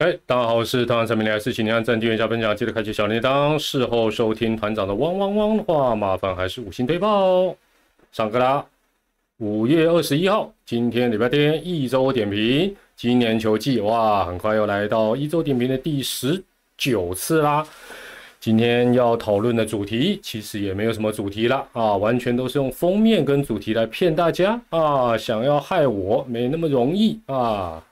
[0.00, 3.58] 哎，大家好，我是团长陈明来，是请您按赞、订阅、加分享，记得开启小铃铛。
[3.58, 7.54] 事后收听团长的汪汪汪的话，麻烦还是五星推爆。
[8.10, 8.64] 上课啦！
[9.40, 16.42] 五月二十一号，今天礼拜天，一周点评，今年球季哇，很快又来到一周点评的第十
[16.78, 17.62] 九次啦。
[18.40, 27.84] 今天要讨论的主题其实也没有什么主题了啊，完全都是用封面跟主题来骗大家啊，想要害我没那么容易啊。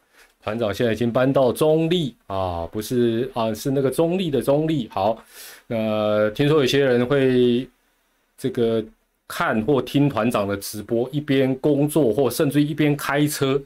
[0.43, 4.89] 团长现在已经搬到中立啊，不是啊，是那个中立的中立。
[4.91, 5.23] 好，
[5.67, 7.69] 那听说有些人会
[8.37, 8.83] 这个
[9.27, 13.61] 看或听团长的直播，一边工作或甚至一边开车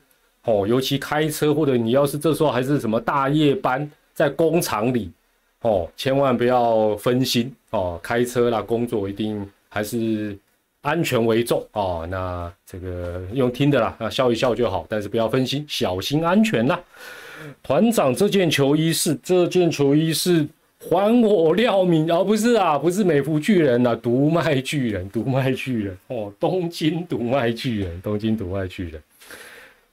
[0.44, 5.10] 哦，尤其开车或者你要是这时候还是什么大夜班在工厂里
[5.60, 10.36] 哦，千万不要分心哦，开车啦，工作一定还是。
[10.82, 16.78] 安全为重哦，那这个用听的啦，啊笑一笑就好，但是不要分心，小心安全呐。
[17.62, 20.44] 团长，这件球衣是这件球衣是
[20.80, 29.00] 还我廖敏，而不是啊，不是美孚巨人呐，独卖巨人，独卖巨人哦，东京独卖巨人，东京独卖巨人，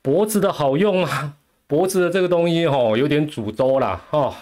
[0.02, 1.34] 脖子的好用啊，
[1.68, 4.36] 脖子的这个东西哦，有点煮粥啦哈，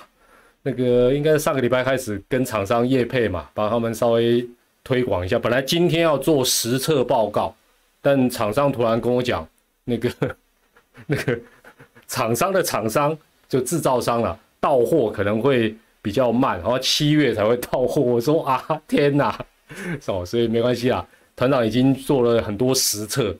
[0.64, 4.48] 那个应该上个礼拜开始跟厂商业配嘛，帮他们稍微。
[4.88, 7.54] 推广一下，本来今天要做实测报告，
[8.02, 9.46] 但厂商突然跟我讲，
[9.84, 10.10] 那个
[11.08, 11.38] 那个
[12.08, 13.18] 厂商的厂商
[13.50, 18.02] 就制造商了，到货可能会比较慢，然后七月才会到货。
[18.02, 19.38] 我说啊，天哪，
[20.06, 23.36] 哦，所以没关系啊，团长已经做了很多实测，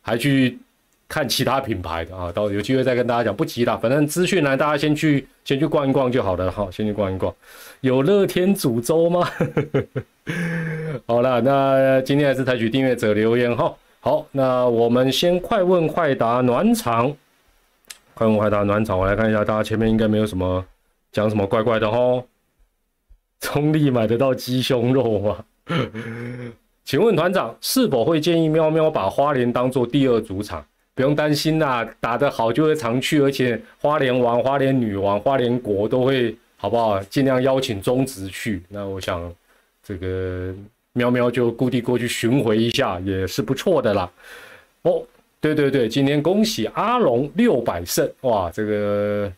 [0.00, 0.56] 还去。
[1.08, 7.34] 看其他品牌的啊，到有机会再跟大家讲，不急啦，反正资讯栏大家先去先去逛一逛就好了好，先去逛一逛。
[7.82, 9.28] 有乐天煮粥吗？
[11.06, 13.74] 好了，那今天还是采取订阅者留言哈。
[14.00, 17.14] 好，那我们先快问快答暖场，
[18.14, 20.64] 快问快答暖场，我来看一下，大家前面应该没有什么
[21.10, 22.22] 讲什么怪怪的哈。
[23.40, 25.44] 中立买得到鸡胸肉吗？
[26.84, 30.64] 请问团长是否会建议喵喵把花莲当做第二主场？
[30.94, 37.02] 不用担心啦，打得好就会常去，而且花莲王、花莲女王、花莲国都会好不好？
[37.04, 38.62] 尽量邀请中职去。
[38.68, 39.32] 那我想，
[39.82, 40.54] 这个
[40.92, 44.10] 喵喵就故地过去巡回一下也是不错的啦。
[44.82, 45.02] 哦，
[45.40, 49.32] 对对对，今天恭喜阿龙六百胜，哇，这个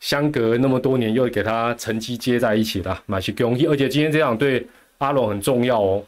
[0.00, 3.66] 相隔那么多年又给他成绩接在一起了，蛮是恭喜。
[3.66, 4.66] 而且今天这场对
[4.98, 6.02] 阿龙很重要哦。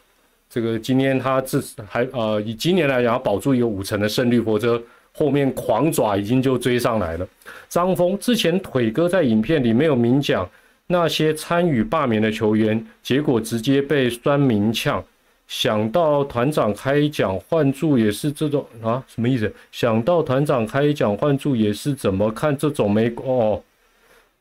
[0.50, 7.28] 这个今天他至还呃以今年来讲保住一个五成的胜率，否则后面狂爪已经就追上来了。
[7.68, 10.48] 张峰之前腿哥在影片里没有明讲
[10.88, 15.02] 那些参与罢免的球员，结果直接被酸民呛。
[15.46, 19.54] 想到团长开讲换注也是这种啊，什么意思？
[19.70, 23.62] 想到团长开讲换注也是怎么看这种没哦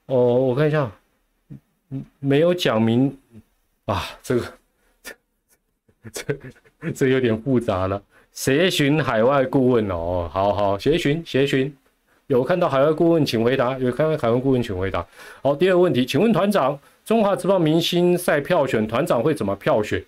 [0.07, 0.91] 哦，我看一下，
[2.19, 3.15] 没有讲明
[3.85, 4.53] 啊这个。
[6.13, 8.01] 这这有点复杂了。
[8.31, 11.75] 协寻海外顾问哦，好好协寻协寻，
[12.27, 15.05] 有看到海外顾问请回答，有看到海外顾问请回答。
[15.41, 20.03] 好，第二个问题，请问团长，中华职棒明星赛票选团长会怎么票选？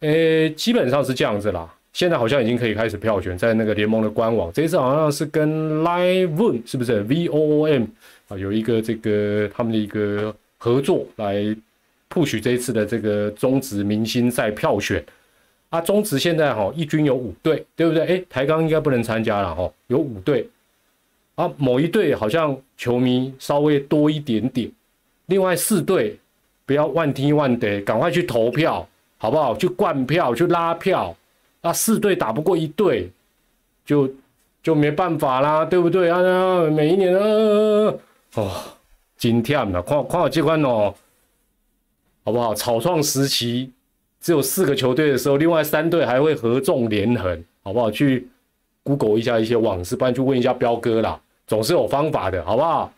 [0.00, 1.72] 诶，基本上是这样子啦。
[1.92, 7.84] 现在好像已经可以开始票选，在那个联盟的官网，这一次好像是跟 Live 是不是 V O O M
[8.28, 11.34] 啊，有一个这个他们的一个合作来
[12.12, 15.04] push 这一次的这个中职明星赛票选。
[15.68, 18.04] 啊，中职现在哈一军有五队，对不对？
[18.06, 20.48] 诶，台钢应该不能参加了哈，有五队。
[21.40, 24.70] 啊，某一队好像球迷稍微多一点点，
[25.26, 26.18] 另外四队
[26.66, 28.86] 不要万听万得，赶快去投票，
[29.16, 29.56] 好不好？
[29.56, 31.16] 去灌票，去拉票。
[31.62, 33.10] 啊，四队打不过一队，
[33.84, 34.10] 就
[34.62, 36.62] 就没办法啦，对不对啊？
[36.70, 37.94] 每一年啊，
[38.34, 38.50] 哦，
[39.16, 40.94] 今天了，看看我这款哦，
[42.24, 42.54] 好不好？
[42.54, 43.72] 草创时期。
[44.20, 47.90] 只有四个球队的时候，另外三队还会合纵连横，好不好？
[47.90, 48.28] 去
[48.82, 51.18] Google 一下一些往事，不然去问一下彪哥啦，
[51.50, 52.92] 总是有方法的，好不好？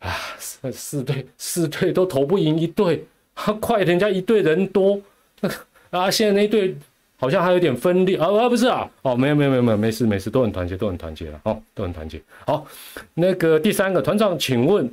[0.00, 0.10] 啊，
[0.40, 3.06] 四四队四队都投不赢一队，
[3.62, 5.00] 快人家一队人多，
[5.40, 5.48] 那
[5.96, 6.76] 啊，现在那队
[7.16, 12.20] 好像还有点分裂啊啊，不是啊，哦，没有没有没有没有，没事没事，都很团结，都很团结了，哦，都很团结。
[12.44, 12.66] 好，
[13.14, 14.92] 那个第三个团长，请问，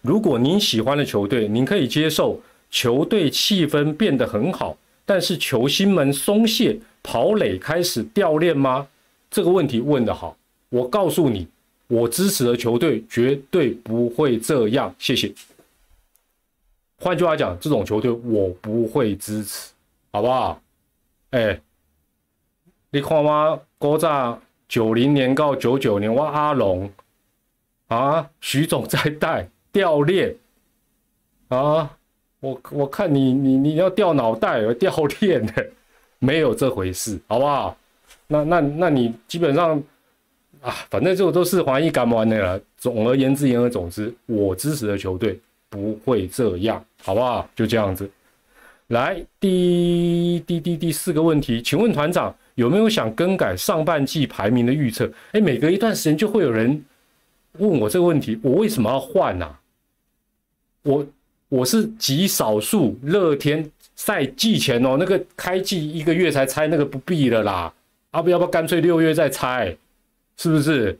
[0.00, 2.40] 如果您喜欢的球队，您可以接受
[2.70, 4.74] 球队气氛变得很好？
[5.04, 8.86] 但是球星们松懈跑垒开始掉链吗？
[9.30, 10.34] 这个问题问得好。
[10.70, 11.46] 我告诉你，
[11.88, 14.94] 我支持的球队绝对不会这样。
[14.98, 15.32] 谢谢。
[16.96, 19.72] 换句话讲，这种球队我不会支持，
[20.12, 20.60] 好不好？
[21.30, 21.60] 哎，
[22.90, 23.60] 你看吗？
[23.78, 26.90] 国炸九零年到九九年，我阿龙
[27.88, 30.34] 啊，徐总在带，掉链
[31.48, 31.98] 啊！
[32.40, 35.70] 我我看你你你要掉脑袋，掉链的，
[36.18, 37.76] 没有这回事，好不好？
[38.26, 39.82] 那那那你基本上
[40.64, 42.58] 啊，反正这个都是华裔干完的了。
[42.78, 45.38] 总而言之，言而总之，我支持的球队
[45.68, 47.46] 不会这样，好不好？
[47.54, 48.10] 就这样子。
[48.86, 55.10] 来，第第第第四个问题，请问团长有没有想更改上半季排名的预测？
[55.32, 56.82] 哎，每隔一段时间就会有人
[57.58, 59.46] 问我这个问题，我为什么要换呢？
[60.82, 61.06] 我
[61.50, 67.72] 我是极少数，乐天赛季前哦，那个开季一个月才猜那个不必了啦，
[68.14, 69.76] 要不要不干脆六月再猜，
[70.36, 70.98] 是不是？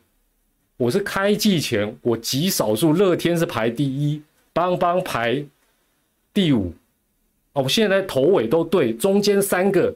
[0.77, 4.21] 我是开季前，我极少数，乐天是排第一，
[4.53, 5.45] 邦邦排
[6.33, 6.75] 第五。
[7.53, 9.95] 哦，我现在头尾都对，中间三个，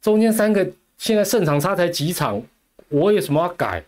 [0.00, 0.66] 中间三个
[0.96, 2.42] 现在胜场差才几场，
[2.88, 3.84] 我有什么要改？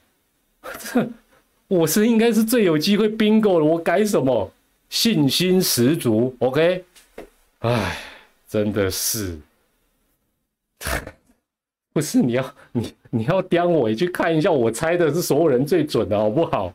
[0.78, 1.08] 这
[1.69, 4.52] 我是应该是最有机会 bingo 了，我改什么？
[4.90, 6.84] 信心十足，OK？
[7.60, 7.99] 哎，
[8.46, 9.38] 真的是，
[11.92, 16.72] 不是你要你你要刁我，去看一下，我猜的是所有人最准的，好不好？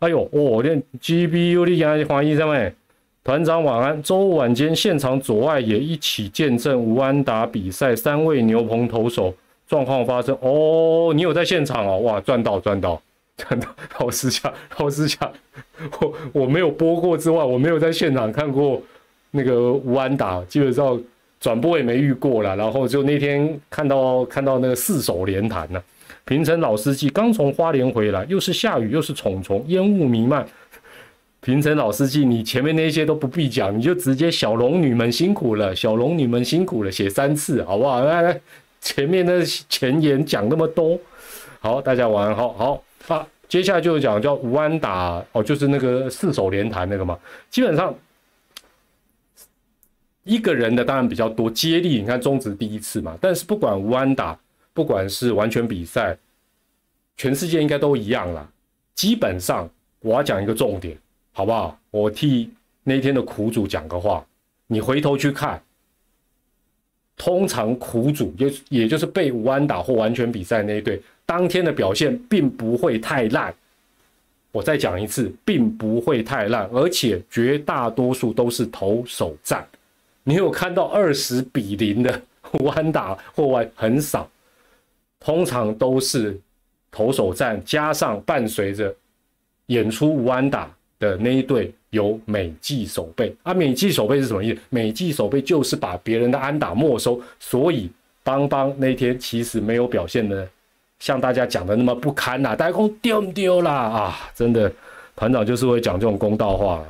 [0.00, 2.74] 哎呦，我练 GBU 的压华裔上面。
[3.22, 4.02] 团长晚安。
[4.02, 9.32] 周五晚间现场左外也一起见证吴安达比赛，三位牛棚投手
[9.66, 10.36] 状况发生。
[10.42, 12.00] 哦，你有在现场哦？
[12.00, 13.00] 哇，赚到赚到
[13.38, 13.66] 赚到！
[13.98, 15.32] 老师讲老师讲，
[16.00, 18.82] 我我没有播过之外，我没有在现场看过
[19.30, 21.00] 那个吴安达，基本上
[21.44, 22.56] 转播也没遇过了。
[22.56, 25.82] 然后就那天看到看到那个四手连弹呢。
[26.24, 30.46] 平成老司机刚从花莲回来，又是下雨又是虫虫，烟雾弥漫。
[31.42, 38.02] 平成老司机，你前面那些都不必讲，你就直接小龙女们辛苦了，小龙女们辛苦了，写三次好不好？
[38.02, 38.40] 来来，
[38.80, 40.98] 前面的前言讲那么多，
[41.60, 43.26] 好，大家晚安，好好啊。
[43.46, 47.16] 接下来就讲叫吴安打哦，就是那个四手连弹那个嘛。
[47.50, 47.94] 基本上
[50.24, 53.16] 一个人的当然比较多，接力你看中职第一次嘛。
[53.20, 54.38] 但是不管吴安打，
[54.72, 56.16] 不管是完全比赛，
[57.16, 58.46] 全世界应该都一样啦。
[58.94, 59.68] 基本上
[60.00, 60.98] 我要讲一个重点。
[61.36, 61.76] 好不好？
[61.90, 62.48] 我替
[62.84, 64.24] 那天的苦主讲个话，
[64.68, 65.60] 你回头去看，
[67.16, 73.52] 通常苦主就也就是被五安打或完全比赛那一队，当天的表现并不会太烂。
[74.52, 79.66] 我再讲一次，并不会太烂，而且绝大多数都是投手战。
[80.24, 82.20] 你有看到二十比零的
[82.64, 84.28] 弯打或弯很少，
[85.20, 86.36] 通常都是
[86.90, 88.92] 投手战加上伴随着
[89.66, 90.68] 演出五安打。
[91.00, 94.60] 的那一队有美记守备啊，美记守备是什么意思？
[94.70, 97.90] 美记守备就是把别人的安打没收，所以
[98.22, 100.48] 邦邦那天其实没有表现的
[101.00, 104.30] 像大家讲的那么不堪呐，大家讲丢不丢啦啊？
[104.34, 104.72] 真的，
[105.16, 106.82] 团长就是会讲这种公道话。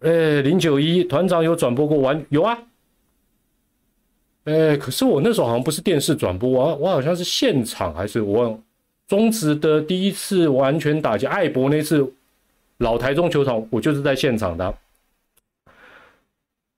[0.00, 2.58] 哎，零九一团长有转播过完有啊？
[4.44, 8.58] 哎，可是我那时候好像不是电视转播，我我好像是现场还是我
[9.06, 12.12] 中职的第一次完全打击艾博那次。
[12.78, 14.74] 老台中球场，我就是在现场的。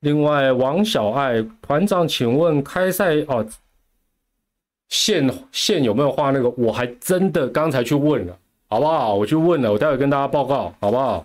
[0.00, 3.46] 另外，王小爱团长，请问开赛哦，
[4.88, 6.50] 线线有没有画那个？
[6.58, 8.36] 我还真的刚才去问了，
[8.68, 9.14] 好不好？
[9.14, 11.24] 我去问了，我待会跟大家报告，好不好？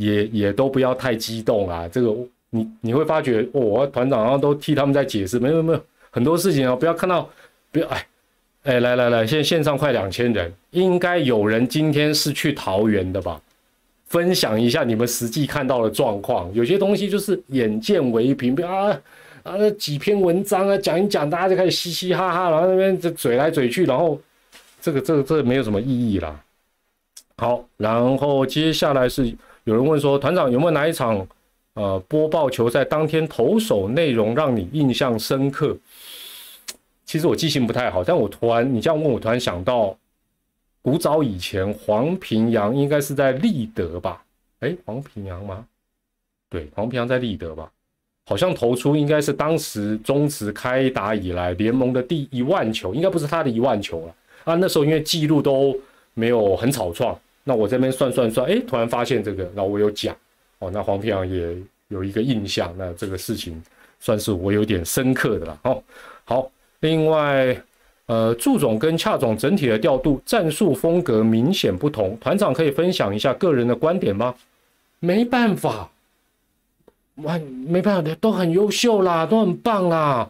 [0.00, 2.16] 也也都不要太激动啊，这个
[2.48, 7.28] 你你会发觉，我团长然后都替他们在解释，没有没有很多事情啊，不要看到，
[7.70, 8.06] 不要哎
[8.62, 13.40] 哎来来来，现在线上快两千人，应该有人今天是去桃园的吧？
[14.06, 18.88] 分享一下你们实际看到的状况，有些东西就是眼见为凭，啊
[19.42, 24.18] 啊那几篇文章啊讲一讲，大家就开始嘻嘻哈哈，然后那边就嘴来嘴去，然后
[24.80, 26.40] 这个这个这个没有什么意义啦。
[27.36, 29.32] 好，然后接下来是
[29.64, 31.26] 有人问说，团长有没有哪一场
[31.74, 35.76] 呃播报球赛当天投手内容让你印象深刻？
[37.04, 39.96] 其实我记性不太好，但我突然你这样问我，突然想到。
[40.82, 44.24] 古早以前，黄平阳应该是在立德吧？
[44.60, 45.66] 哎，黄平阳吗？
[46.48, 47.70] 对，黄平阳在立德吧？
[48.24, 54.14] 好像投出应该是当时中职开打以来联盟的第一万球，应该不是他的一万球了
[54.44, 54.54] 啊。
[54.54, 55.78] 那时候因为记录都
[56.14, 57.14] 没有很草创，
[57.50, 60.16] 那我这边算算算，哎，突然发现这个，那我有讲
[60.60, 60.70] 哦。
[60.72, 61.56] 那黄平阳也
[61.88, 63.60] 有一个印象，那这个事情
[63.98, 65.82] 算是我有点深刻的了哦。
[66.24, 67.60] 好，另外。
[68.06, 72.18] 呃，祝总跟恰总整体的调度、战术风格明显不同。
[72.18, 74.34] 团长可以分享一下个人的观点吗？
[74.98, 75.88] 没办法，
[77.22, 77.38] 哇，
[77.68, 80.28] 没办法，都很优秀啦，都很棒啦，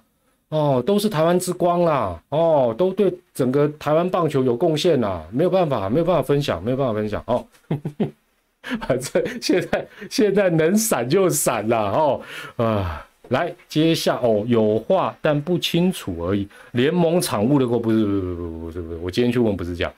[0.51, 7.47] 哦，都是台湾之光啦，哦，都对整个台湾棒球有贡献啦，没有办法，没有办法分享，没有办法分享哦。
[8.87, 12.21] 反正现在现在能闪就闪了哦
[12.57, 13.07] 啊！
[13.29, 16.47] 来，接下哦，有话但不清楚而已。
[16.73, 19.93] 联盟产物的过不是不是不是不是不是，我今天去问不是这样。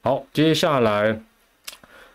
[0.00, 1.20] 好，接下来，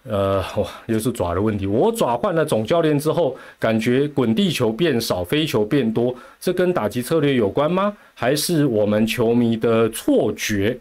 [0.03, 1.65] 呃，哇，又是爪的问题。
[1.65, 7.95] 我爪换了总教练之后，感觉滚地球变少，飞球变多，这跟打击策略有关吗？
[8.13, 10.77] 还是我们球迷的错觉？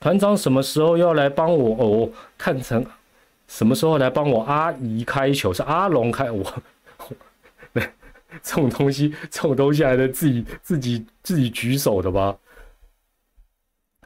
[0.00, 1.76] 团长什么时候要来帮我？
[1.78, 2.84] 哦，看成
[3.48, 5.52] 什么时候来帮我阿姨开球？
[5.52, 6.44] 是阿龙开我？
[8.42, 12.34] 这种东西，这种东西还得自己自己自己举手的吗？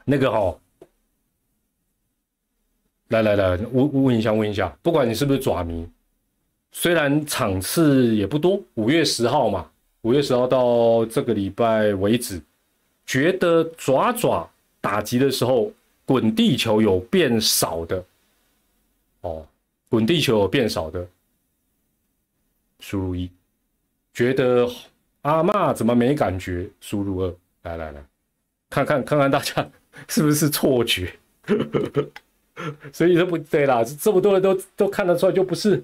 [0.05, 0.59] 那个哦，
[3.09, 5.87] 来来来，问问一下，问一下，不管你是不是爪迷，
[6.71, 9.69] 虽然场次也不多，五月十号嘛，
[10.01, 12.39] 五月十号到这个礼拜为止，
[13.07, 14.47] 觉得爪爪
[14.79, 15.71] 打击的时候
[16.05, 18.03] 滚地球有变少的，
[19.21, 19.45] 哦，
[19.89, 21.05] 滚地球有变少的，
[22.79, 23.29] 输入一。
[24.13, 24.69] 觉得
[25.23, 26.69] 阿嬷怎么没感觉？
[26.79, 28.03] 输入二，来来来，
[28.69, 29.67] 看看看看大家
[30.07, 31.11] 是不是错觉？
[32.93, 35.83] 所以这不对啦，这么多人都都看得出来，就不是。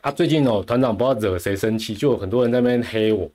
[0.00, 3.30] 啊，最近哦，团长不知道惹谁生气，就有很多人在那边黑我，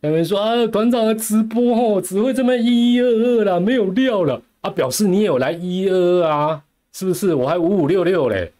[0.00, 7.34] 那边说啊，团长的直播哦，只会这么一一二二啦，没有料了啊，表示你也有来一二二啊，是不是？
[7.34, 8.52] 我还五五六六嘞，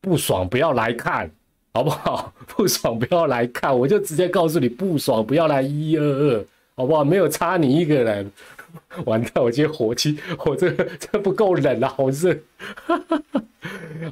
[0.00, 1.30] 不爽不要来看。
[1.74, 2.30] 好不好？
[2.54, 6.44] 不爽不要来看，我就直接告诉你不爽不要来一二二，
[6.74, 7.02] 好不好？
[7.02, 8.30] 没有差你一个人，
[9.06, 9.42] 完蛋！
[9.42, 12.36] 我今天火气， 我这这不够冷了， 好热。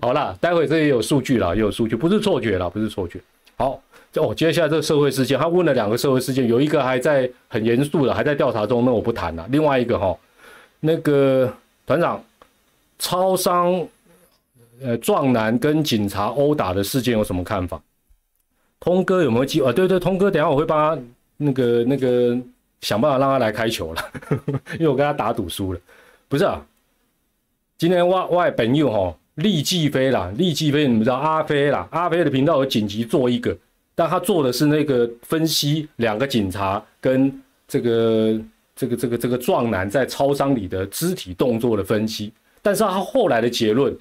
[0.00, 3.20] 好了，待会这也有数据了，也有数据，不是错觉了，不是错觉。
[3.56, 3.82] 好，
[4.14, 9.46] 哦，接下来这个社会事件，他问了两个社会事件，有一个还在很严肃的，还在调查中，那我不谈了。
[9.50, 10.16] 另外一个哈，
[10.80, 11.52] 那个
[11.86, 12.22] 团长，
[12.98, 13.86] 超商。
[14.82, 17.78] 呃，壮男跟警察殴打的事件有什么看法？
[18.80, 19.70] 通哥有没有机会？
[19.74, 21.02] 对对，通哥，等下我会帮他
[21.36, 22.34] 那个那个
[22.80, 24.02] 想办法让他来开球了，
[24.78, 25.80] 因为我跟他打赌输了。
[26.28, 26.64] 不是啊，
[27.78, 33.56] 今天外外本友哈，立即飞啦，立即飞，你们知道阿飞啦，阿飞的频道有紧急做一个，
[33.94, 38.40] 但他做的是那个分析两个警察跟这个
[38.76, 42.32] 这个这个这个壮男在超商里的肢体动作的分析，
[42.62, 43.96] 但是他后来的结论。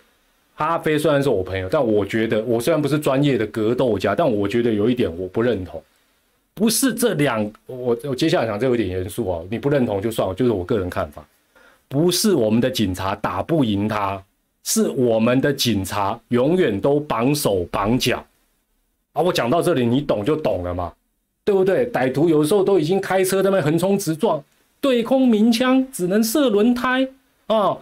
[0.55, 5.81] 阿飞虽然是我朋友，但我觉得我虽然不是专业的格斗家，但我觉得有一点我不认同，
[6.60, 11.25] 不是这两我我接下来讲这有点严肃哦，你不认同就算了，就是我个人看法，
[11.88, 14.22] 不是我们的警察打不赢他，
[14.66, 18.22] 是我们的警察永远都绑手绑脚
[19.13, 19.22] 啊！
[19.22, 20.92] 我讲到这里，你懂就懂了嘛，
[21.46, 21.89] 对不对？
[21.94, 24.44] 歹徒有时候都已经开车在那横冲直撞，
[24.82, 27.08] 对空鸣枪只能射轮胎
[27.48, 27.78] 啊。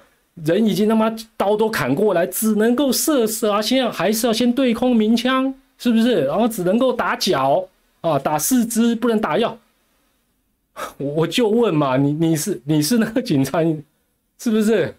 [0.46, 3.60] 人已经他妈刀都砍过来，只能够射射啊！
[3.60, 6.26] 现在还是要先对空鸣枪，是不是？
[6.26, 7.68] 然后只能够打脚
[8.08, 9.58] 啊，打四肢，不能打药。
[10.98, 13.62] 我我就问嘛，你你是你是那个警察，
[14.38, 14.96] 是不是？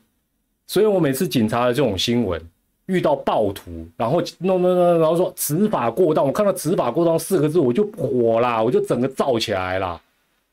[0.66, 2.40] 所以我每次警察的这种新闻
[2.86, 10.00] 遇到暴徒，然后弄弄弄，然后说执法过当，我看到执法过当四个字，我就火啦，我就整个燥起来了。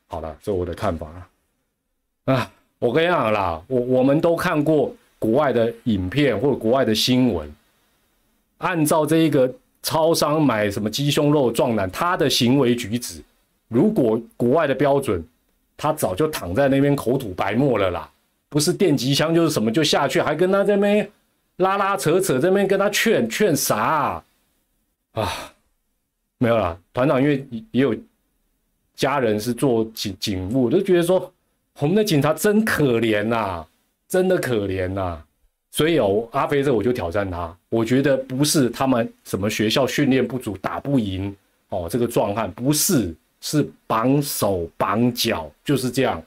[0.06, 1.08] 好了，这是我的看法
[2.26, 2.50] 啊。
[2.78, 7.52] 我跟你讲啦，我我们都看过国外的影片或者国外的新闻，
[8.58, 9.52] 按照这一个
[9.86, 13.22] 超商买什么鸡胸肉壮男，他的行为举止，
[13.68, 15.24] 如果国外的标准，
[15.76, 18.10] 他早就躺在那边口吐白沫了啦，
[18.48, 21.08] 不是电击枪就是什么就下去，还跟他这边
[21.58, 24.20] 拉拉扯扯，这边跟他劝劝啥
[25.12, 25.32] 啊？
[26.38, 27.94] 没有啦，团长因为也有
[28.96, 31.32] 家人是做警警务，就觉得说。
[31.78, 33.62] 我们的警察真可怜呐，
[34.08, 35.22] 真的可怜呐，
[35.76, 41.36] 所以哦，阿飞这我就挑战他，我觉得不是他们什么学校训练不足打不赢
[41.68, 46.22] 哦，这个壮汉不是，是绑手绑脚就是这样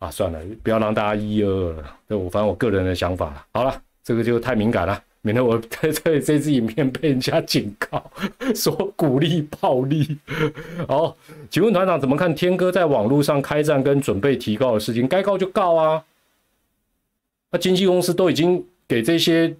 [0.00, 3.46] 啊，算了，不要让大家一二二了，这我反正我个人的想法了。
[3.52, 5.00] 好了，这个就太敏感了。
[5.22, 8.10] 免得我在这这支影片被人家警告
[8.52, 10.18] 说鼓励暴力。
[10.88, 11.16] 好，
[11.48, 15.06] 请问团长怎么看天哥在网络上开战跟准备提告的事情？
[15.06, 16.04] 该告就告啊！
[17.54, 19.54] 那经纪公司都已经给这些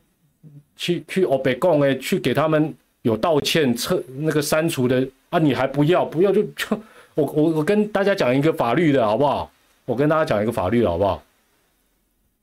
[0.75, 6.77] 去去欧北贡哎，去给他们有道歉撤那个删除的啊，你还不要不要就就
[7.15, 9.49] 我我我跟大家讲一个法律的好不好？
[9.85, 11.23] 我跟大家讲一个法律的好不好？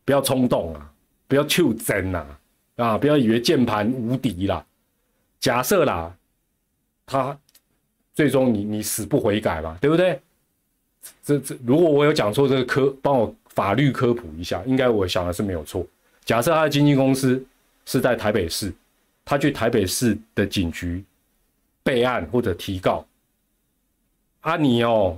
[0.06, 0.90] 不要冲动啊，
[1.28, 2.26] 不要求真呐。
[2.78, 2.98] 啊！
[2.98, 4.66] 不要以为键盘无敌啦。
[5.40, 6.16] 假设啦，
[7.06, 7.38] 他
[8.16, 10.18] 最终你你死不悔改嘛，对不对？
[11.24, 15.86] 这这，如果我有讲错这个科，帮我法律科普一下，应该我想的是没有错。
[16.24, 17.44] 假设他的经纪公司
[17.86, 18.74] 是在台北市，
[19.26, 21.04] 他去台北市的警局
[21.84, 23.06] 备案或者提告。
[24.42, 25.18] 啊，你哦，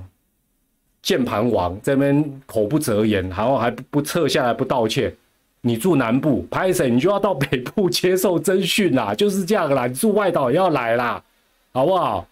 [1.02, 5.14] 键盘王这边口不择言，然后还不不撤下来不道歉。
[5.62, 9.88] 你住南部，拍谁你就要到北部接受侦讯啦，就是这样啦。
[9.88, 11.24] 你住外岛也要来啦，
[11.72, 12.28] 好不好？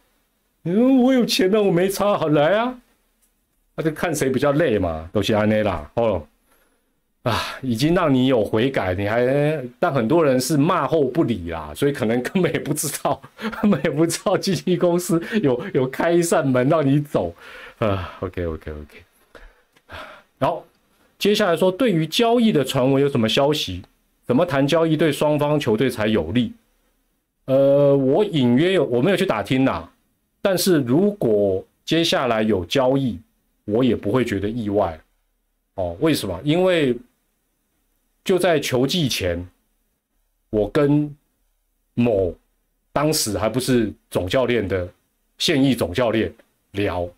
[0.63, 2.77] 嗯，我有钱的，我没差，好来啊。
[3.81, 5.89] 就看谁比较累嘛，都是安内啦。
[5.95, 6.21] 哦，
[7.23, 9.25] 啊，已经让你有悔改，你还
[9.79, 13.21] 但很多人是骂后不理啦，所以可能根本也不知道，
[13.61, 17.33] 根本也不知道经纪公司 有有开一扇门让你走。
[17.79, 19.03] 啊，OK OK OK。
[20.37, 20.65] 然后。
[21.21, 23.83] 接下来说，对于交易的传闻有什么消息？
[24.25, 26.51] 怎么谈交易对双方球队才有利？
[27.45, 29.87] 呃，我隐约有，我没有去打听呐。
[30.41, 33.19] 但是如果接下来有交易，
[33.65, 34.99] 我也不会觉得意外。
[35.75, 36.39] 哦，为什么？
[36.43, 36.97] 因为
[38.23, 39.45] 就在球季前，
[40.49, 41.15] 我跟
[41.93, 42.35] 某
[42.91, 44.87] 当时还不是总教练的
[45.37, 46.33] 现役总教练
[46.71, 47.09] 聊，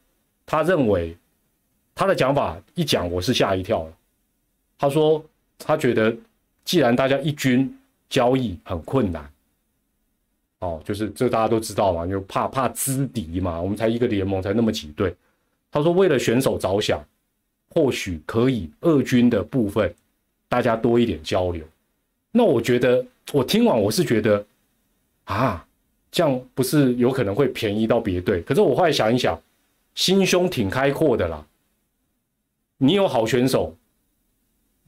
[0.46, 1.16] 他认为。
[1.96, 3.94] 他的讲法一讲，我是吓一跳了。
[4.80, 5.24] 他说
[5.60, 6.12] 他觉得，
[6.66, 7.72] 既然大家一军
[8.10, 9.32] 交易很困难，
[10.58, 15.16] 哦，就是这大家都知道嘛，就怕怕资敌嘛，我们才一个联盟才那么几队。
[15.74, 17.04] 他说为了选手着想，
[17.72, 19.92] 或许可以二军的部分
[20.48, 21.66] 大家多一点交流。
[22.32, 24.46] 那我觉得我听完我是觉得
[25.24, 25.66] 啊，
[26.12, 28.40] 这样不是有可能会便宜到别队？
[28.44, 29.42] 可是我后来想一想，
[29.96, 31.44] 心胸挺开阔的啦。
[32.78, 33.76] 你有好选手，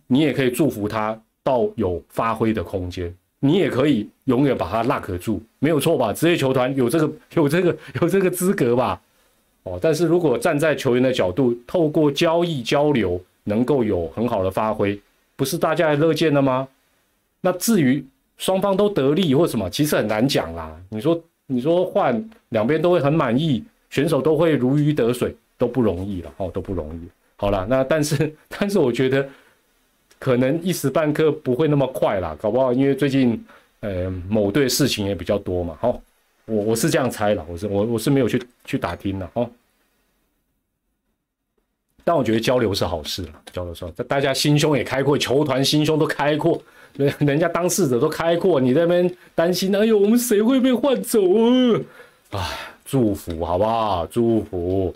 [0.05, 6.13] 你也可以祝福他到有发挥的空间，你也可以永远把他 lock 住，没有错吧？
[6.13, 9.01] 职业球团有这个有这个有这个资格吧？
[9.65, 14.99] 哦，但是如果站在球员的角度，透过交易交流能够有很好的发挥，
[15.35, 16.67] 不是大家也乐见的吗？
[17.41, 18.05] 那至于
[18.37, 20.75] 双方都得利或什么，其实很难讲啦。
[20.89, 26.99] 你说你说换两边都会很满意，选手都会如鱼得水，都不容易了哦，都不容易。
[27.35, 29.27] 好了，那但是 但是我觉得
[30.19, 33.43] 可能一时半刻不会那么快啦，搞不好因为最近
[33.81, 36.01] 呃某队事情也比较多嘛，好，
[36.45, 39.49] 我我是这样猜了，我是我我是没有去去打听的哦，
[42.03, 46.61] 但我觉得交流是好事了，交流说大家心胸也开阔，球团心胸都开阔，
[46.93, 51.81] 人人家当事者都开阔，你那边担心，哎呦我们谁会被换走啊？
[52.31, 52.49] 哎，
[52.85, 54.05] 祝福好不好？
[54.05, 54.93] 祝福。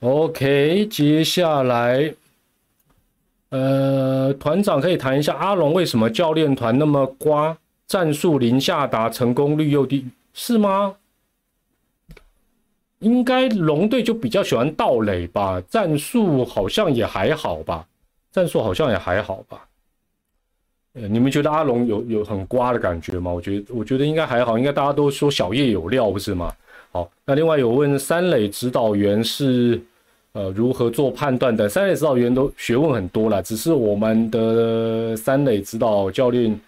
[0.00, 2.14] OK，接下来，
[3.48, 10.94] 呃，团长可以谈一下阿龙为什么教练团那么瓜，战术零下达，成功率又低，是吗？
[12.98, 17.86] 应该龙队就比较喜欢盗垒吧，战术好像也还好吧，
[18.30, 19.66] 战术好像也还好吧。
[20.92, 23.32] 呃，你们觉得阿龙有有很瓜的感觉吗？
[23.32, 26.54] 我觉得我觉得应该还好，应该大家都说小叶有料不是吗？
[26.92, 29.80] 好，那另外有问三垒指导员是。
[30.36, 36.60] 呃，如何做判断的三垒指导员都学问很多了，只是我们的三垒指导教练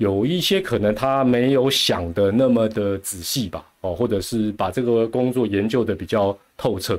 [0.00, 6.98] 有一些可能他没有想的那么的仔细吧，哦，或者是把这个工作研究的比较透彻。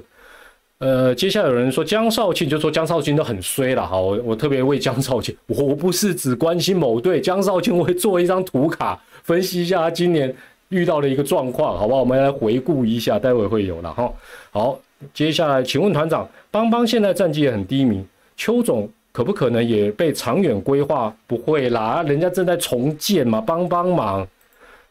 [0.78, 10.32] 呃，接下来有人说江少庆，就说江少庆都很衰了，好，我我特别为江少庆，我不是只关心某队，江少庆会做一张图卡，分析一下他今年
[10.70, 12.02] 遇到的一个状况，好不好？
[12.02, 14.14] 我们来回顾一下，待会会有了哈，
[14.52, 14.80] 好。
[15.16, 18.06] 接下来，请问团长，邦邦现在战绩也很低迷，
[18.38, 21.14] 邱总可不可能也被长远规划？
[21.28, 24.28] 不会啦，人家正在重建嘛，帮帮忙。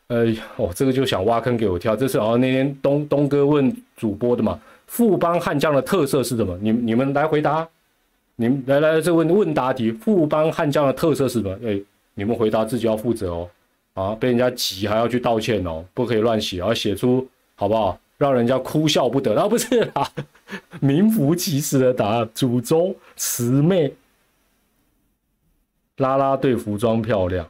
[0.09, 1.97] 呃，哦，这个就想挖坑给我跳。
[1.97, 6.59] 这是哦，那天东东哥问主播的嘛，富邦悍将的特色是什么？
[6.61, 7.67] 你你们来回答。
[8.37, 11.59] 你们来来，这问问答题，富邦悍将的特色是什么？
[11.65, 11.81] 哎，
[12.15, 13.49] 你们回答自己要负责哦。
[13.95, 17.99] 啊，被人家挤还要去道歉哦，不可以乱写，要写出好不好？
[18.19, 20.07] 让人家哭笑不得，啊不是啦，
[20.79, 22.29] 名副其实的答案。
[22.35, 23.91] 祖宗慈妹，
[26.01, 27.49] 拉拉队服装漂亮，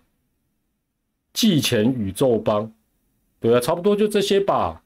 [1.32, 2.70] 季前宇宙帮，
[3.40, 4.82] 对啊，差不多就这些吧。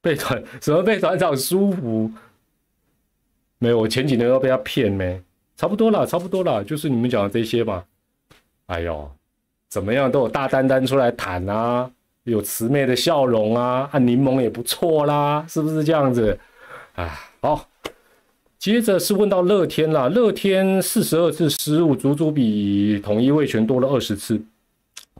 [0.00, 2.12] 被团 什么被团长舒服？
[3.58, 5.22] 没有，我前几年都被他骗没，
[5.56, 7.84] 差不多了，差不多了，就是你们讲的这些吧。
[8.66, 9.10] 哎呦。
[9.72, 11.90] 怎么样都有大丹丹出来谈啊，
[12.24, 16.38] 有慈妹的笑容啊，啊柠檬也不错啦，是不是这样子？
[16.94, 17.08] 啊，
[17.40, 17.66] 好，
[18.62, 24.40] 接着是问到乐天啦，乐天四十二次失误，足足比统一卫权多了二十次。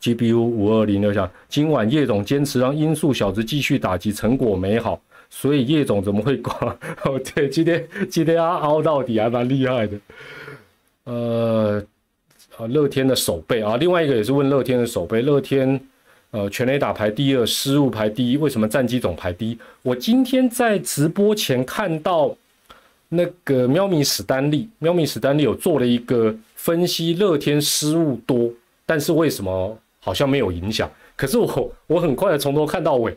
[0.01, 6.69] GBU 五二零六下，今晚叶总坚持让音速小子继续打击，成果美好，所以叶总怎么会挂？
[7.03, 9.99] 哦，对，今天今天他凹到底还蛮厉害的。
[11.03, 11.85] 呃，
[12.57, 15.81] 啊，乐天的守备啊，另外一个也是问乐天的守备，乐天
[16.31, 19.59] 呃全垒打排第二，失误排第一，为什么战绩总排第一？
[19.83, 22.37] 我今天在直播前看到
[23.15, 28.51] 那个喵咪史丹利，喵咪史丹利有做了一个分析，乐天失误多，
[28.87, 30.91] 但是为什么好像没有影响？
[31.15, 33.17] 可是我我很快的从头看到尾，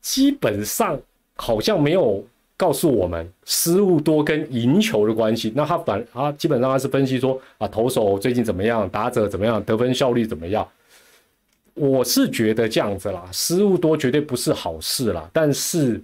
[0.00, 1.00] 基本上
[1.36, 2.24] 好像没有。
[2.54, 10.68] 告诉我们失误多跟赢球的关系，那他反他基本上他是分析说啊投手最近怎么样，打者怎么样，得分效率怎么样。
[11.74, 15.28] 我是觉得这样子啦，失误多绝对不是好事啦。
[15.32, 16.00] 但是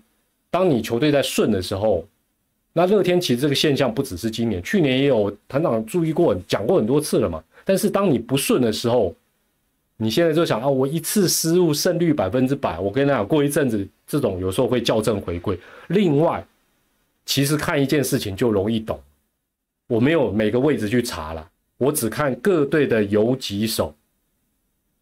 [0.51, 2.05] 当你球队在顺的时候，
[2.79, 7.43] 那乐天其实这个现象不只是今年，去年也有团长注意过，讲过很多次了嘛。
[7.65, 9.13] 但是当你不顺的时候，
[9.97, 15.59] 你现在就想啊，我一次失误胜率百分之百，我跟你讲，过一阵子这种有时候会校正回归。
[15.89, 16.47] 另外，
[17.27, 19.01] 其实看一件事情就容易懂，
[19.89, 23.93] 我没有每个位置去查了，我只看各队的游击手。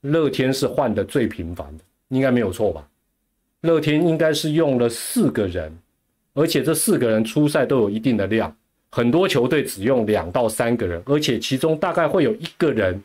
[0.00, 2.88] 乐天是换的最频繁的，应该没有错吧？
[3.60, 5.76] 乐天应该是用了四个人，
[6.37, 8.55] 而且这四个人出赛都有一定的量，
[8.92, 13.03] 很多球队只用两到三个人，而且其中大概会有一个人。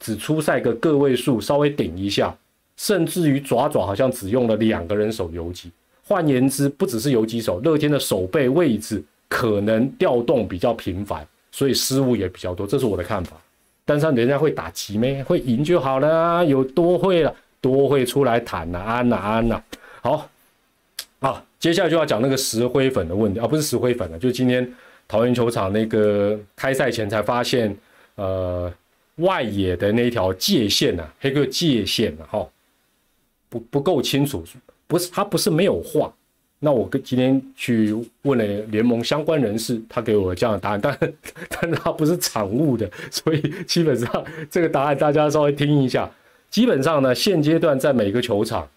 [0.00, 2.32] 只出赛个个位数，稍微顶一下，
[2.76, 5.72] 甚至于爪爪好像只用了两个人守游击。
[6.04, 12.64] 换言之，不只是游击手，乐天的守备位置可能调动比较频繁，所以失误也比较多。
[12.64, 13.36] 这是我的看法。
[13.84, 15.24] 但是人家会打击咩？
[15.24, 16.46] 会赢就好了。
[16.46, 19.62] 有多会了，多会出来谈呐，安呐安呐。
[20.00, 20.30] 好，
[21.18, 24.70] 啊，接下来就要讲那个石灰粉的问题啊，不是石灰粉了，就今天
[25.06, 27.76] 桃园球场那个开赛前才发现，
[28.14, 28.72] 呃。
[29.18, 31.04] 外野的那条界限呢？
[31.20, 32.24] 那个界限呢？
[32.30, 32.48] 哈，
[33.48, 34.44] 不不够清楚，
[34.86, 36.14] 不是他不是没有画。
[36.60, 37.92] 那我跟今天去
[38.22, 40.96] 问了联盟相关人士，他给我这样的答案，但
[41.50, 46.08] 但是他不是产物的，所以基本上这个答案大家稍微听一下。
[46.48, 48.68] 基本上呢，现阶段在每个球场，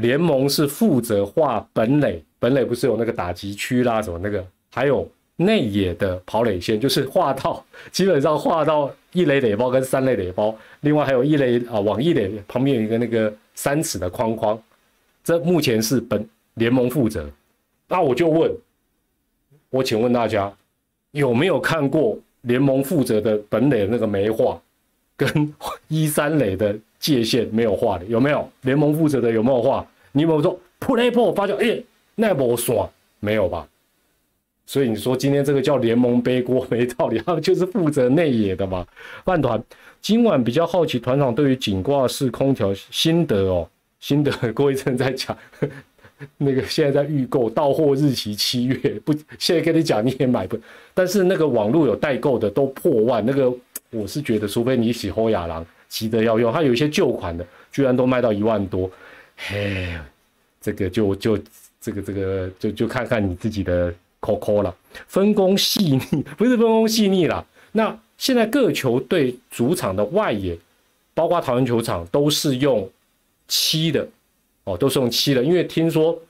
[0.00, 5.08] 联盟是负责画本垒，本垒不是有那个打击区啦，什么那个，还有。
[5.42, 14.62] 内野的跑垒线就是画到， 基本上画到一垒垒包跟三垒垒包，另外还有一垒啊往一垒旁边有一个那个三尺的框框，
[15.24, 17.26] 这目前是本联盟负责。
[17.88, 18.54] 那我就问，
[19.70, 20.52] 我请问大家
[21.12, 24.60] 有没有看过联盟负责的本垒那个没画，
[25.16, 25.54] 跟
[25.88, 28.46] 一三垒的界限没有画的有没有？
[28.60, 29.86] 联盟负责的有没有画？
[30.12, 31.82] 你有没有说 play ball 发觉哎
[32.14, 32.88] 那波爽
[33.20, 33.66] 没有吧？
[34.66, 38.86] 所以你说今天这个叫联盟背锅没道理，他们就是负责内野的嘛。
[39.24, 39.60] 饭团
[40.00, 43.68] 今晚比较好奇团长对于紧挂式空调心得哦，
[43.98, 45.36] 心得 郭一阵在讲，
[46.38, 50.56] 那个现在在预购，到货日期七月，不现在跟你讲你也买不，
[50.94, 53.52] 但是那个网络有代购的都破万，那个
[53.90, 58.88] 我是觉得除非你喜欢亚郎急得要用，它有一些旧款的居然都卖到一万多，
[59.48, 59.88] 嘿，
[60.60, 61.38] 这个就就
[61.80, 63.92] 这个这个就就看看你自己的。
[64.22, 64.76] 扣扣了，
[65.08, 67.46] 分工细腻不是分工细腻了。
[67.72, 70.54] 那现在各球队主场的外野，
[71.14, 72.86] 包括桃园球场，都是用
[73.48, 74.06] 漆的
[74.64, 75.42] 哦，都是用漆的。
[75.42, 76.20] 因为听说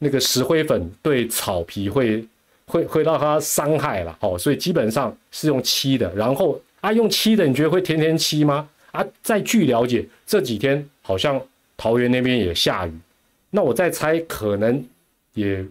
[0.00, 2.22] 那个石灰粉对草皮会
[2.66, 6.14] 会会让它伤害了哦，所以基本上是用漆的。
[6.14, 8.68] 然后啊，用漆的，你觉得会天天漆吗？
[8.92, 11.40] 啊，再据了解，这几天好像
[11.80, 12.92] 桃园那边也下雨，
[13.48, 14.84] 那我在猜，可能
[15.32, 15.64] 也。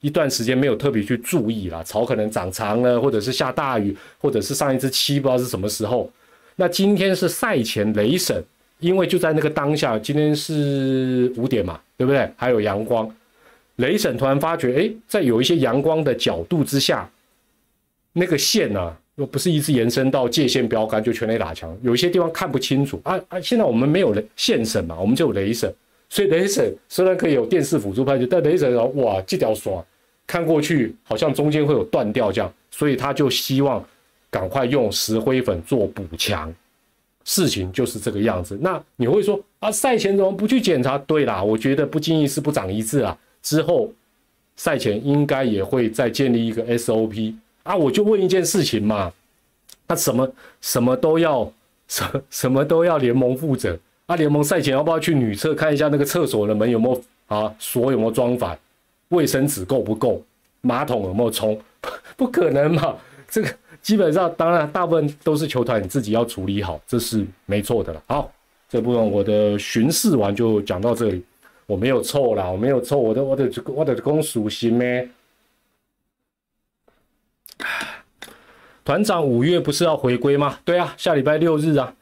[0.00, 6.08] 一段时间没有特别去注意啦，草可能长长了，或者是下大雨，或者是上一次漆不知道是什么时候。
[6.54, 8.40] 那今天是赛前雷审，
[8.78, 12.30] 因为就在那个当下，今天是五点嘛，对不对？
[12.36, 13.12] 还有阳光，
[13.76, 17.10] 雷审突然发觉，哎，在有一些阳光的角度之下，
[18.12, 23.40] 那个线呢，又不是一直延伸到界限标杆就全雷打墙，有一些地方看不清楚啊啊！
[23.40, 25.72] 现在我们没有雷线审嘛，我们就有雷审，
[26.08, 29.84] 所以雷审虽然可以有电视辅助拍摄，但雷审哇，这条刷。
[30.26, 33.82] 看过去好像中间会有断掉这样，所以他就希望
[34.28, 36.52] 赶快用石灰粉做补强。
[37.24, 38.58] 事情就是这个样子。
[38.60, 40.98] 那你会说啊，赛前怎么不去检查？
[40.98, 43.16] 对啦，我觉得不经意是不长一智啊。
[43.42, 43.90] 之后
[44.56, 47.32] 赛前应该也会再建立一个 SOP
[47.66, 47.76] 啊。
[47.76, 49.12] 我就问一件事情嘛，
[49.86, 51.52] 那什么什么都要
[51.88, 54.16] 什什么都要联盟负责啊？
[54.16, 58.58] 联盟赛前要不要去女厕看一下那个厕所的门有没有啊锁有没有装反？
[59.08, 60.22] 卫生纸够不够？
[60.62, 61.56] 马桶有没有冲？
[62.16, 62.96] 不可能嘛！
[63.28, 63.48] 这个
[63.80, 68.02] 基本上，当然大部分都是球团你自己要处理好，这是没错的了。
[68.08, 68.32] 好，
[68.68, 71.22] 这部分我的巡视完就讲到这里。
[71.66, 75.08] 我没有错啦，我没有错，我的我的我的公属心咩？
[78.86, 80.60] 团长五月不是要回归吗？
[80.64, 81.92] 对啊，下礼拜六日啊。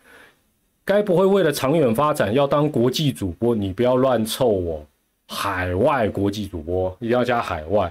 [0.85, 3.55] 该不会为了长远发展要当国际主播？
[3.55, 4.83] 你不要乱凑哦！
[5.27, 7.91] 海外国际主播一定要加海外。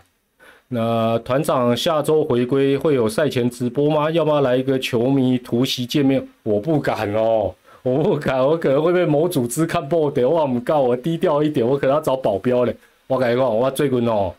[0.67, 4.11] 那团长下周回归会有赛前直播吗？
[4.11, 6.27] 要不要来一个球迷突袭见面？
[6.43, 10.29] 我不敢哦，我不敢，我可能会被某组织看不得。
[10.29, 12.75] 我唔告我低调一点，我可能要找保镖嘞。
[13.07, 14.31] 我感觉我最近哦，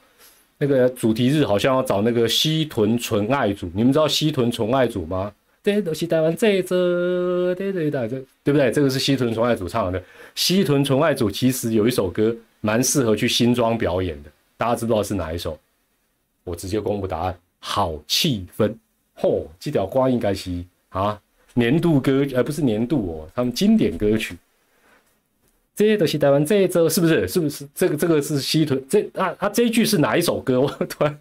[0.64, 3.70] 那个主题日好像要找那个西屯纯爱组。
[3.74, 5.30] 你们知道西屯纯爱组吗？
[5.62, 8.70] 这都是台湾这这对对对，这对不对？
[8.70, 10.02] 这个是西屯纯爱组唱的。
[10.34, 15.58] 西屯纯爱组其实有一首歌蛮适合去新庄表演的，大家知不知道是哪一首？
[16.44, 18.74] 我直接公布答案，好气氛。
[19.18, 21.18] 嚯，这条瓜应该是啊
[21.54, 24.36] 年度歌，而不是年度哦，他们经典歌曲。
[25.76, 27.26] 这些都是台湾这一周，是不是？
[27.26, 27.66] 是不是？
[27.74, 30.60] 这个这个是西屯这啊啊这一句是哪一首歌？
[30.60, 31.18] 我突然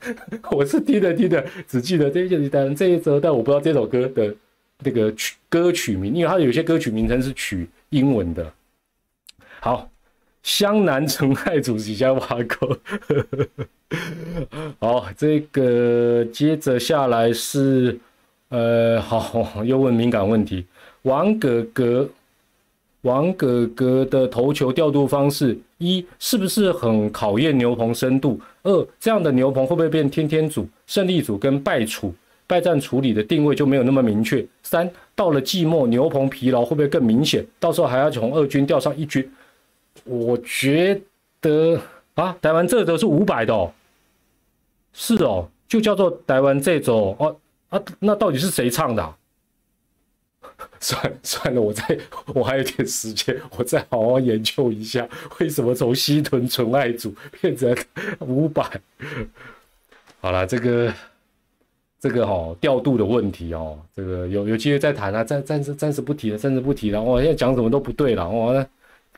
[0.51, 4.35] 我是听的听的，只记得这一句是台湾这一周，但我不知道这首歌的
[4.83, 8.53] 那个曲歌曲名，因为它有些歌曲名称是取英文的。
[9.59, 9.89] 好，
[10.43, 12.77] 湘南纯爱主席先挖沟。
[14.77, 17.97] 好，这个接着下来是
[18.49, 20.63] 呃，好，又问敏感问题，
[21.01, 22.07] 王哥哥。
[23.03, 28.39] 王哥哥的投球调度方式，一是不是很考验牛棚深度？
[28.63, 32.13] 二这样的牛棚会不会变天天组、胜利组跟败处、
[32.47, 34.45] 败战处理的定位就没有那么明确？
[34.63, 37.45] 三到了季末牛棚疲劳会不会更明显？
[37.59, 39.29] 到时候还要从二军调上一军？
[40.05, 40.99] 我觉
[41.41, 41.79] 得
[42.15, 43.71] 啊，台湾这都是五百的哦，
[44.93, 47.35] 是哦，就叫做台湾这种哦
[47.67, 49.15] 啊，那到底是谁唱的？
[50.83, 51.97] 算 算了，我再
[52.33, 55.07] 我还有点时间，我再好好研究一下，
[55.39, 57.73] 为什么从西屯纯爱组变成
[58.19, 58.61] 五百？
[60.19, 60.93] 好了，这个
[62.01, 67.01] 这个哈调度的问题哦，这个有有机会再谈啊，暂暂时暂时不提了，暂时不提了。
[67.01, 68.65] 我现在讲什么都不对了，我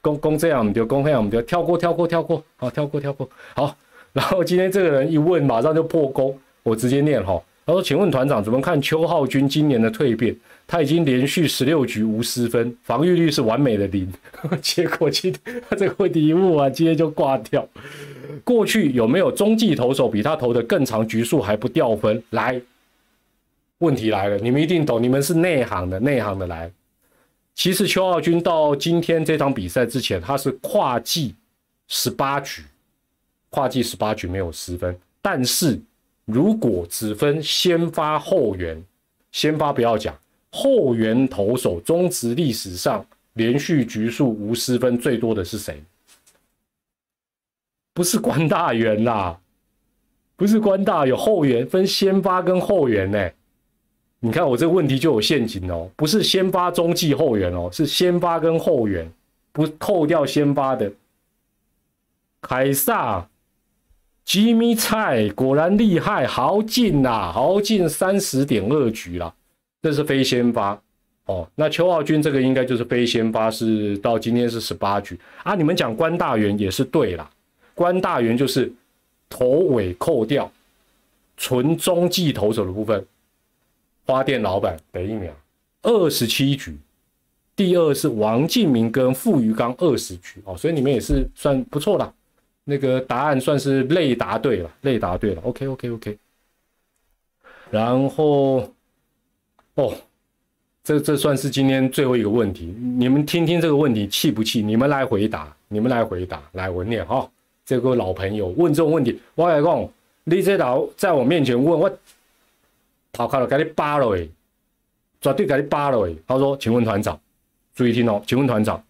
[0.02, 3.28] 公公这样就公那样我们就跳过跳过跳过，好跳过跳过。
[3.56, 3.76] 好，
[4.14, 7.42] 然后今天这个人一问，马上就破功，我直接念哈。
[7.66, 10.36] 他说：“请问团长怎么看邱浩军今年的蜕变？
[10.68, 14.12] 他已经连续十六局无失分，防御率是完美的零。
[14.62, 17.68] 结果今天这个问题一问完，今天就挂掉。
[18.44, 22.22] 过去有没有中继投手比他投的更长局数还不掉分？
[22.32, 22.62] 来，
[23.80, 26.72] 问题来了，你们一定懂，你们是内行的，内行的来。
[27.54, 31.36] 其实邱浩军到今天这场比赛之前，他是跨季
[31.88, 32.64] 十八局，
[33.50, 35.80] 跨季十八局没有失分，但是。”
[36.26, 38.84] 如果只分先发后援，
[39.32, 40.12] 先发不要讲，
[40.56, 45.84] 后援投手中职历史上连续局数无失分最多的是谁？
[47.94, 49.38] 不是关大元啦，
[50.38, 53.30] 不是关大有后援分先发跟后援呢。
[54.22, 59.12] 你看我这个问题就有陷阱哦，不是先发中继后援哦，是先发跟后援，
[59.52, 60.90] 不扣掉先发的
[62.42, 63.28] 凯撒。
[64.24, 69.32] 吉米菜果然厉害，豪进呐，豪进三十点二局啦，
[69.86, 70.82] 这是非先发
[71.26, 71.48] 哦。
[71.54, 75.54] 那邱浩军这个应该就是非先发，是到今天是十八局啊。
[75.54, 77.30] 你们讲关大元也是对啦，
[77.76, 78.74] 关大元就是
[79.30, 79.46] 头
[79.76, 80.52] 尾扣掉，
[81.38, 83.06] 纯中继投手的部分，
[84.08, 85.32] 花店老板等一秒
[85.84, 86.76] 二十七局，
[87.56, 92.12] 第二是王敬明跟傅余刚二十局哦，所以你们也是算不错啦。
[92.64, 95.42] 那个答案算是类答对了，类答对了。
[95.44, 96.18] OK OK OK。
[97.72, 98.74] 然后，
[99.76, 99.94] 哦，
[100.84, 104.62] 这这算是今天最后一个问题，你们听听这个问题气不气？
[104.62, 106.42] 你们来回答，你们来回答。
[106.54, 107.30] 来，我念哈，
[107.66, 109.90] 这个老朋友问这种问题，我来讲，
[110.24, 111.90] 你这老在我面前问我，
[113.12, 114.30] 头壳都给你扒了诶，
[115.22, 116.16] 绝对给你扒了诶。
[116.26, 117.20] 他说：“请问团长，
[117.76, 118.82] 注意听哦，请问团长，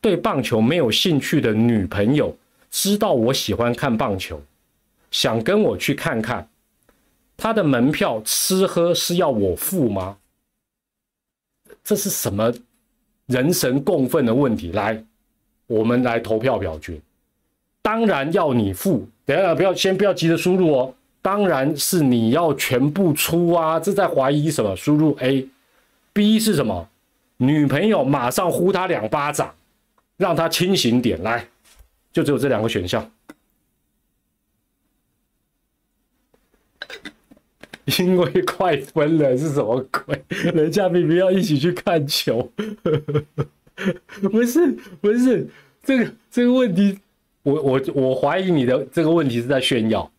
[0.00, 2.34] 对棒球没有兴趣的女朋友。”
[2.70, 4.40] 知道我喜欢看棒球，
[5.10, 6.48] 想跟我去看看，
[7.36, 10.16] 他的门票吃喝是要我付吗？
[11.90, 12.54] 这是什么
[13.26, 14.70] 人神共愤的问题？
[14.70, 15.02] 来，
[15.66, 17.00] 我们来投票表决。
[17.82, 20.94] 当然要你付，等下不要先不要急着输入哦。
[21.20, 23.80] 当然是你要全部出啊！
[23.80, 24.76] 这在怀疑什么？
[24.76, 26.88] 输入 A，B 是什么？
[27.38, 29.52] 女朋友马上呼他两巴掌，
[30.16, 31.44] 让他清醒点来。
[32.12, 33.04] 就只有这两个选项，
[37.98, 40.24] 因为快分了是什么鬼？
[40.52, 42.52] 人家明明要一起去看球，
[44.30, 45.48] 不是不是
[45.82, 46.98] 这个这个问题，
[47.42, 50.10] 我我我怀疑你的这个问题是在炫耀，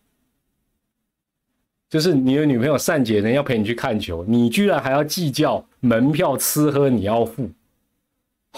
[1.90, 7.50] 就是你的女朋友善解人要陪你去看球，你居然还要计较门票吃喝你要付，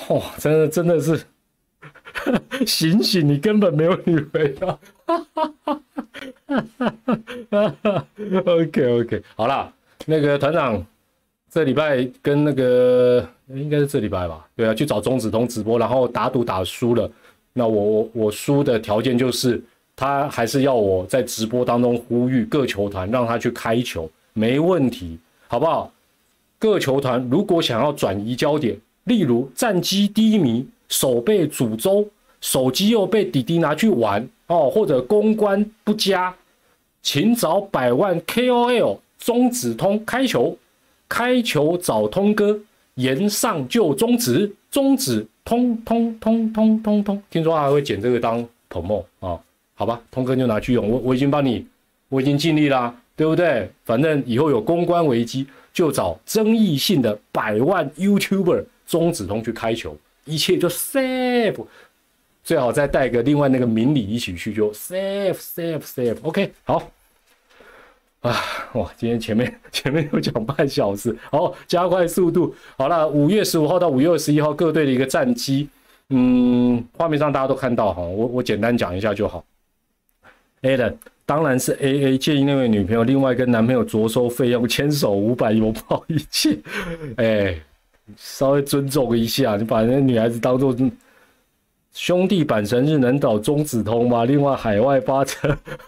[0.08, 1.22] 哦，真的真的是
[2.66, 4.80] 醒醒，你根本没有女朋友。
[7.50, 8.06] 哈哈
[8.46, 9.72] OK OK，好啦，
[10.06, 10.86] 那个团长
[11.50, 17.10] 这礼拜跟那个应该是这礼拜吧，对啊，去找中子通直播，然后打赌打输了，
[17.54, 19.62] 那我我我输的条件就是
[19.96, 25.92] 他还是要我在直播当中呼吁各球团让他去开球，没问题，好不好？
[26.58, 32.08] 各球团如果想要转移焦点，例如战绩低迷，手被诅咒，
[32.44, 34.28] 手机又被弟弟拿去玩。
[34.48, 36.36] 哦，或者公关不佳，
[37.02, 40.56] 请找百万 KOL 中止通开球，
[41.08, 42.60] 开球找通哥，
[42.96, 47.24] 言上就中止，中止通通通通通通。
[47.32, 49.40] 听说还会捡这个当 promo 啊？
[49.76, 50.88] 好吧，通哥就拿去用。
[50.90, 51.66] 我我已经帮你，
[52.10, 53.68] 我已经尽力啦，对不对？
[53.86, 61.66] 反正以后有公关危机，就找争议性的百万 YouTuber 中止通去开球，一切就 safe。
[62.44, 66.18] 最好再带个另外那个明理一起去，就 safe safe safe。
[66.24, 66.92] OK，好。
[68.22, 68.40] 啊，
[68.74, 72.56] 哇，今天前面 前面又讲半小时，好，加快速度。
[72.78, 75.68] 好了，五月十五号到五月二十一号各队的一个战绩，
[76.10, 79.44] 嗯，画面上大家都看到哈，我我简单讲一下就好。
[80.62, 86.58] A 的当然是 A A，建议那位女朋友另外跟男朋友着收费用，牵手五百，拥抱一切。
[87.18, 87.60] 哎，
[88.16, 90.74] 稍微尊重一下，你把那女孩子当做。
[91.94, 94.26] 兄弟版神日能导中子通吗？
[94.26, 95.56] 另外海外发车，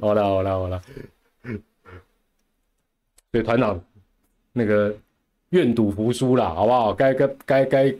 [0.00, 0.80] 好了好了好了，
[3.32, 3.80] 所以团长
[4.52, 4.94] 那个
[5.50, 6.94] 愿赌服输了，好不好？
[6.94, 7.94] 该该该该，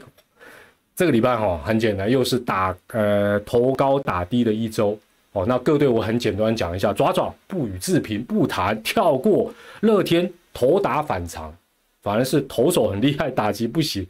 [0.95, 4.97] 这个礼拜哈很简单，又是打呃头高打低的一周
[5.33, 5.45] 哦。
[5.45, 9.53] 那各队我很简单讲一下，爪爪不予置评，不谈，跳过。
[9.81, 11.53] 乐天头打反常，
[12.01, 14.07] 反而是投手很厉害，打击不行，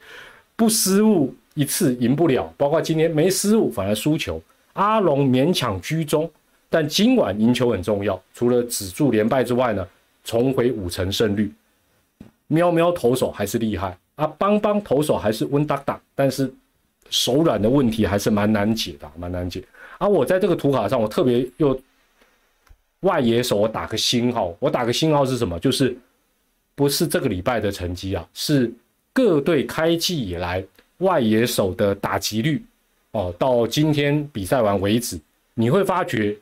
[0.56, 1.34] 不失误。
[1.56, 4.40] 一次赢不了，包括今天没失误反而输球。
[4.74, 6.30] 阿龙勉强居中，
[6.70, 8.22] 但今晚赢球很重要。
[8.34, 9.88] 除了止住连败之外呢，
[10.24, 11.52] 重回五成胜率。
[12.48, 16.54] 喵喵投手还是厉害啊，邦邦投手还是温哒哒，但是
[17.10, 19.64] 手软的问题还是蛮难解的，蛮难解。
[19.98, 21.80] 而我在这个图卡上，我特别又
[23.00, 24.54] 外野手，我打个星号。
[24.60, 25.58] 我打个星号是什么？
[25.60, 25.98] 就是
[26.76, 28.70] 不是这个礼拜的成绩啊，是
[29.14, 30.62] 各队开季以来。
[31.06, 32.66] 外野手的打击率，
[33.12, 35.20] 哦，到今天比赛完为止，
[35.54, 36.36] 你会发觉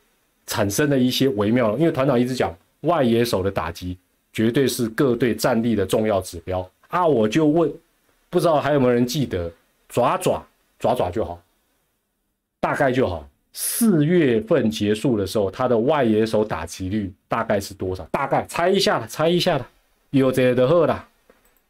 [0.48, 1.78] 产生了一些微妙。
[1.78, 3.98] 因为团长一直讲，外野手的打击
[4.32, 7.06] 绝对是各队战力的重要指标啊！
[7.06, 7.72] 我就问，
[8.30, 9.52] 不知道还有没有人记得，
[9.90, 10.42] 爪爪
[10.80, 11.42] 爪爪就好，
[12.62, 13.28] 大概就好。
[13.56, 18.04] 四月份结束的时候，他的外野手打击率大概是多少？
[18.12, 19.66] 大概猜一下，猜一下的，
[20.10, 21.04] 有这的喝的，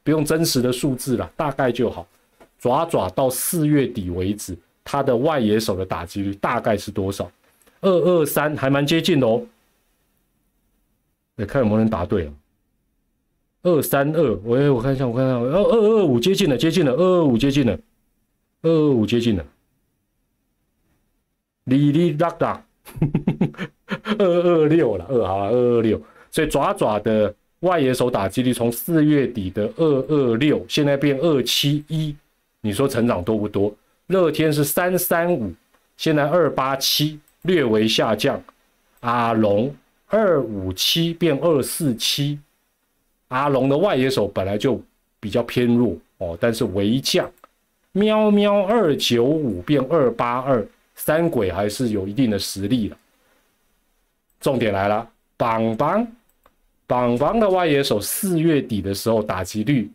[0.04, 2.08] 不用真实的数字了，大概就好。
[2.64, 7.30] 爪爪到四月底为止，他的外野手的打击率大概是多少？
[7.82, 9.46] 二二三，还蛮接近的哦。
[11.36, 12.34] 来看有没有人答对啊。
[13.64, 17.78] 二三二，喂，我看一下，我看一下，二二二五接近了，接近了，二二五接近了，
[18.62, 19.46] 二二五接近了。
[21.66, 22.66] 哩哩啦啦，
[24.20, 26.02] 二二六了，二好，二二六。
[26.32, 32.16] 所以爪爪的外野手打击率从四月底的二二六，现在变二七一。
[32.66, 33.76] 你说成长多不多？
[34.08, 35.54] 乐天是三三五，
[35.98, 38.42] 现在二八七，略微下降。
[39.02, 39.76] 阿龙
[40.08, 42.40] 二五七变二四七，
[43.28, 44.82] 阿龙的外野手本来就
[45.20, 47.30] 比较偏弱哦，但是微降。
[47.92, 50.66] 喵喵二九五变二八二，
[50.96, 52.98] 三鬼还是有一定的实力了。
[54.40, 56.08] 重点来了，榜榜
[56.88, 59.92] 榜榜的外野手四月底的时候打击率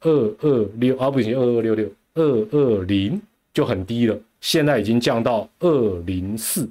[0.00, 1.88] 二二六啊，不行，二二六六。
[2.18, 3.20] 二二零
[3.54, 6.68] 就很低了，现在已经降到二零四，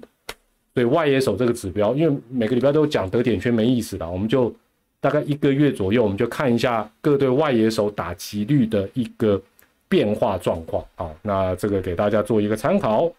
[0.73, 4.53] 所以外野手这个指标，因为每个礼拜都讲得点圈没意思的，我们就
[4.99, 9.41] 大概一个月左右，我们就看一下各队外野手打击率的一个
[9.87, 11.09] 变化状况啊。
[11.21, 13.09] 那这个给大家做一个参考。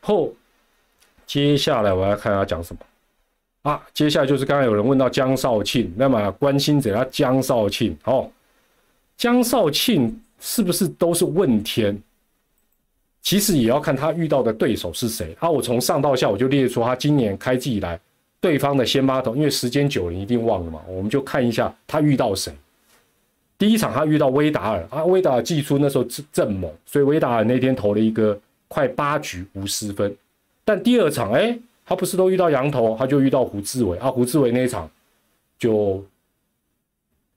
[0.00, 0.32] 后
[1.26, 3.82] 接下来我要看他讲什么啊？
[3.92, 8.30] 接下来就是刚刚有人问到江少庆，那么关心者他江少庆哦，
[9.16, 10.16] 江少庆。
[10.44, 11.96] 是不是都是问天？
[13.22, 15.48] 其实也要看他遇到的对手是谁啊！
[15.48, 17.98] 我从上到下我就列出他今年开季以来
[18.40, 22.52] 对方的先发投，因为时间久了一定忘了嘛，我们就看一下他遇到谁。
[23.56, 28.36] 第一场他遇到威达尔啊，威达尔季初那时候正猛，所以威达尔那天投了一个
[28.66, 30.12] 快八局无失分。
[30.64, 34.90] 但第二场哎，他不是都遇到羊头，他就遇到胡志伟啊，胡志伟那一场
[35.60, 36.04] 就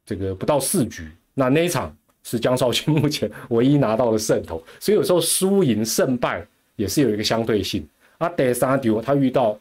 [0.03, 1.95] 这个不到四局，那那一场
[2.25, 6.45] 是江少庆 目前唯一拿到的胜投，所以有时候输赢胜败
[6.75, 7.87] 也是有一个相对性。
[8.17, 9.57] 啊，第三场他遇到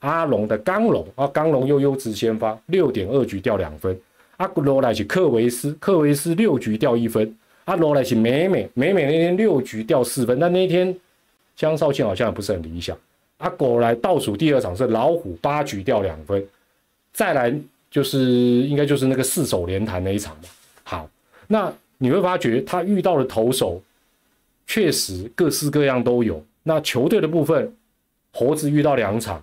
[0.00, 3.98] 阿龙的刚龙啊，刚龙又优质先发，六点二局掉两分。
[4.36, 7.34] 阿古罗来是克维斯，克维斯六局掉一分。
[7.66, 10.94] 阿罗来是美美，美美那天六局掉四分，但那天
[11.54, 12.98] 江少庆好像也不是很理想。
[13.38, 16.44] 阿果来倒数第二场是老虎八局掉两分，
[17.12, 17.54] 再来
[17.88, 20.42] 就是应该就是那个四手连弹那一场嘛。
[20.82, 21.08] 好，
[21.46, 21.72] 那
[22.02, 23.80] 你会发觉他遇到的投手
[24.66, 26.44] 确实各式各样都有。
[26.64, 27.72] 那球队的部分，
[28.32, 29.40] 猴子遇到两场，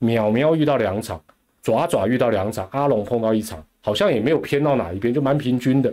[0.00, 1.18] 淼淼遇到两场，
[1.62, 3.64] 爪爪遇到两场，阿龙碰到一场。
[3.80, 5.92] 好像也没有偏到哪一边，就蛮平均的。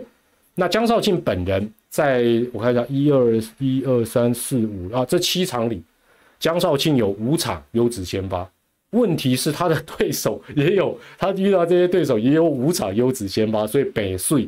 [0.54, 5.82] 那江少庆本人，在我看一下，一二一二三四五啊，这七场里，
[6.38, 8.46] 江少庆有五场优质先发。
[8.90, 14.46] 问题是他的对手也有，他遇到这些对手也有五场优质先发，所以北碎。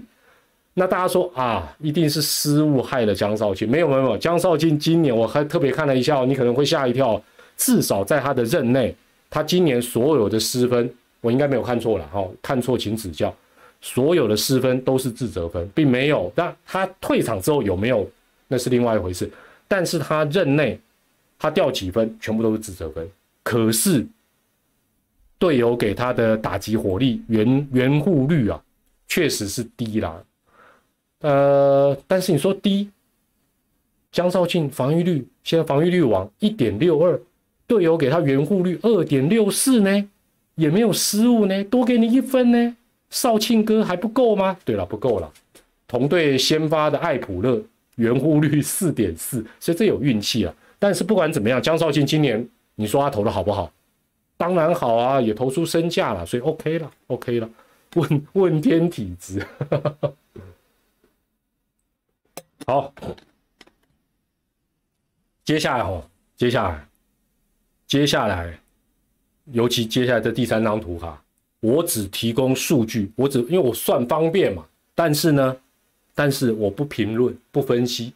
[0.75, 3.69] 那大家说啊，一定是失误害了江少卿？
[3.69, 7.23] 没有没有没有，江少卿今年我还特别看了一下，你可能会吓一跳，
[7.57, 8.95] 至少在他的任内，
[9.29, 10.93] 他今年所有的失分。
[11.21, 13.33] 我应该没有看错了哈，看错请指教。
[13.81, 16.33] 所有的失分都是自责分，并没有。
[16.35, 18.09] 那他退场之后有没有，
[18.49, 19.31] 那是另外一回事。
[19.69, 20.81] 但是他任内，
[21.39, 23.09] 他掉几分，全部都是自责分。
[23.45, 24.07] 可是
[25.39, 28.61] 队友给他的打击火力、援援护率啊，
[29.07, 30.21] 确实是低啦。
[31.23, 32.91] 呃，但是你说低，
[34.13, 37.19] 江少庆防御率现在防御率王一点六二，
[37.67, 40.09] 队友给他援护率二点六四呢？
[40.57, 42.77] 也没有失误呢，多给你一分呢。
[43.09, 44.57] 少庆哥还不够吗？
[44.65, 45.33] 对了，不够了。
[45.89, 47.63] 同队先发的艾普勒
[47.97, 50.55] 援护率四点四，所以这有运气啊。
[50.79, 53.73] 但是不管怎么样，江少庆今年你说他投的好不好？
[54.37, 57.49] 当然好啊，也投出身价了，所以 OK 了，OK 了。
[57.95, 59.47] 问问天体质，
[62.67, 62.93] 好。
[65.45, 66.87] 接下来哦，接下来，
[67.87, 68.59] 接下来。
[69.51, 71.21] 尤其接下来的第三张图哈，
[71.59, 74.65] 我只提供数据，我只因为我算方便嘛。
[74.95, 75.57] 但是呢，
[76.15, 78.15] 但是我不评论、不分析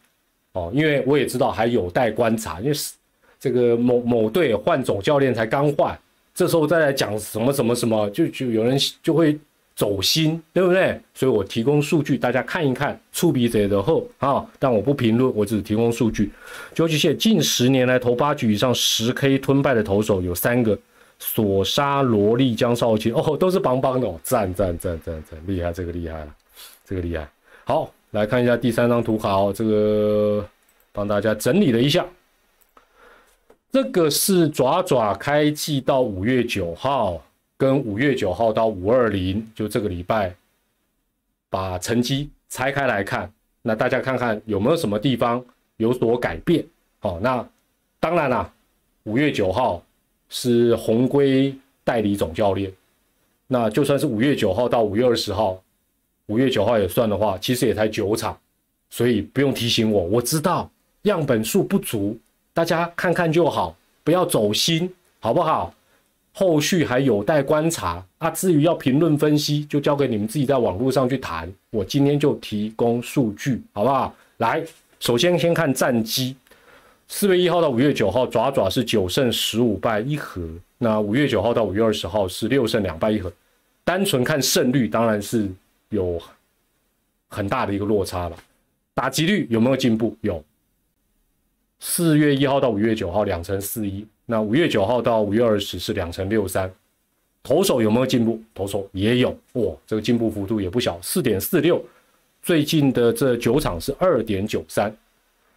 [0.53, 2.61] 哦，因为我也知道还有待观察。
[2.61, 2.93] 因为是
[3.37, 5.99] 这个某某队换总教练才刚换，
[6.33, 9.37] 这时候再来讲什么什么什么，就就有人就会
[9.77, 10.99] 走心，对不对？
[11.13, 14.43] 所以我提供数据，大家看一看，触笔者的后啊。
[14.57, 16.31] 但我不评论，我只提供数据。
[16.73, 20.77] 究极线近十年来投八局以上十 K 吞败的投手有三个。
[21.19, 26.27] 索沙罗莉江少卿哦，都是邦邦的哦，赞赞赞赞赞，厉害，这个厉害了，
[26.85, 27.27] 这个厉害。
[27.63, 30.47] 好，来看一下第三张图卡哦，这个
[30.91, 32.05] 帮大家整理了一下，
[33.71, 37.19] 这个是爪爪开季到五月九号，
[37.57, 40.33] 跟五月九号到五二零，就这个礼拜，
[41.49, 43.31] 把成绩拆开来看，
[43.61, 45.43] 那大家看看有没有什么地方
[45.77, 46.65] 有所改变？
[46.99, 47.45] 好，那
[47.99, 48.53] 当然啦，
[49.03, 49.83] 五月九号。
[50.29, 51.55] 是红龟
[51.85, 52.69] 代理总教练，
[53.47, 55.63] 那就算是五月九号到五月二十号，
[56.25, 58.37] 五月九号也算的话，其实也才九场，
[58.89, 60.69] 所以不用提醒我，我知道
[61.03, 62.19] 样本数不足，
[62.53, 65.73] 大家看看就好，不要走心，好不好？
[66.39, 68.29] 后续还有待观察啊。
[68.29, 71.51] 至于要评论分析，就交给你们自己在网络上去谈。
[71.71, 74.13] 我今天就提供数据，好不好？
[74.37, 74.63] 来，
[74.99, 76.35] 首先先看战绩。
[77.07, 80.47] 四月一号到五月九号，爪爪是九胜十五败一和。
[80.77, 83.33] 那五月九号到五月二十号是六胜两败一和。
[83.83, 85.49] 单纯看胜率，当然是
[85.89, 86.21] 有
[87.29, 88.37] 很大的一个落差了。
[88.93, 90.15] 打击率有没有进步？
[90.21, 90.43] 有。
[91.79, 96.71] 四月一号到五月九号两成四一，那五月九号到五月二十是两成六三。
[97.41, 98.41] 投手有没有进步？
[98.53, 101.81] 投手也有，哇，这个进步幅度也不小，四点四六。
[102.43, 104.93] 最近的这九场是二点九三。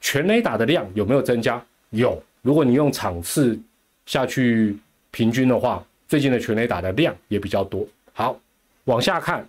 [0.00, 1.60] 全垒打的量有没有增加？
[1.90, 2.22] 有。
[2.42, 3.58] 如果你用场次
[4.06, 4.78] 下去
[5.10, 7.84] 平均的话，最近的全垒打的量也比较多。
[8.12, 8.38] 好，
[8.84, 9.44] 往下看，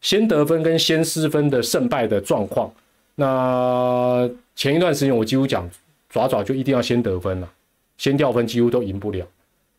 [0.00, 2.72] 先得分跟先失分的胜败的状况。
[3.14, 5.70] 那前一段时间我几乎讲
[6.08, 7.52] 爪爪就一定要先得分了，
[7.98, 9.26] 先掉分几乎都赢不了。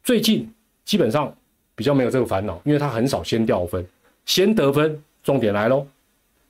[0.03, 0.49] 最近
[0.86, 1.36] 基本上
[1.76, 3.86] 比较没有这个烦恼，因为他很少先掉分，
[4.26, 5.01] 先得分。
[5.24, 5.86] 重点来喽，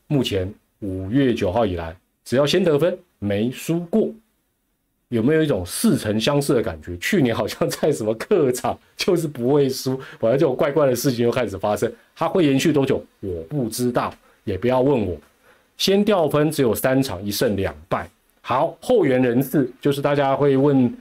[0.06, 2.98] 目前五月九号以来，只要先得分。
[3.20, 4.12] 没输过，
[5.10, 6.96] 有没有一种似曾相识的感觉？
[6.98, 11.92] 去年好像在什么客场 就是不会输，反正这种怪怪的事情又开始发生。
[12.16, 13.04] 它会延续多久？
[13.22, 14.14] 我不知道，
[14.44, 15.18] 也不要问我。
[15.78, 18.08] 先掉分只有三场，一胜两败。
[18.42, 20.96] 好，后援人士就是大家会问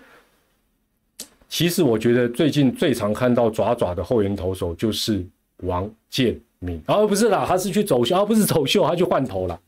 [1.48, 5.24] 其实我觉得最近最常看到爪爪的后援投手就是
[5.58, 9.58] 王建民，哦不是啦，他是去走秀，哦不是走秀，他去换头了。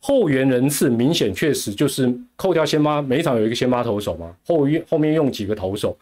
[0.00, 5.96] 后援人次明显确实就是扣掉先发，每场有一个先发投手嘛，后后面用几个投手。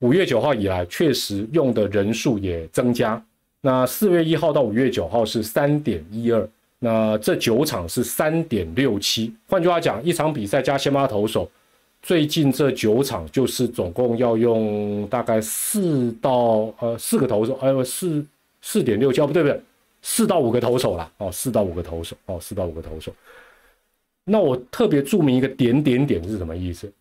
[0.00, 3.22] 五月九号以来，确实用的人数也增加。
[3.62, 6.46] 那四月一号到五月九号是三点一二，
[6.78, 9.32] 那这九场是三点六七。
[9.48, 11.50] 换句话讲，一场比赛加先发投手，
[12.04, 18.22] 最近这九场就是总共要用大概四到呃四个投手，呃四
[18.60, 19.58] 四点六七，不对不对，
[20.02, 23.10] 四到五个投手啦，哦，四到五个投手，哦，四到五个投手。
[24.22, 26.92] 那我特别注明一个点点点是什么意思？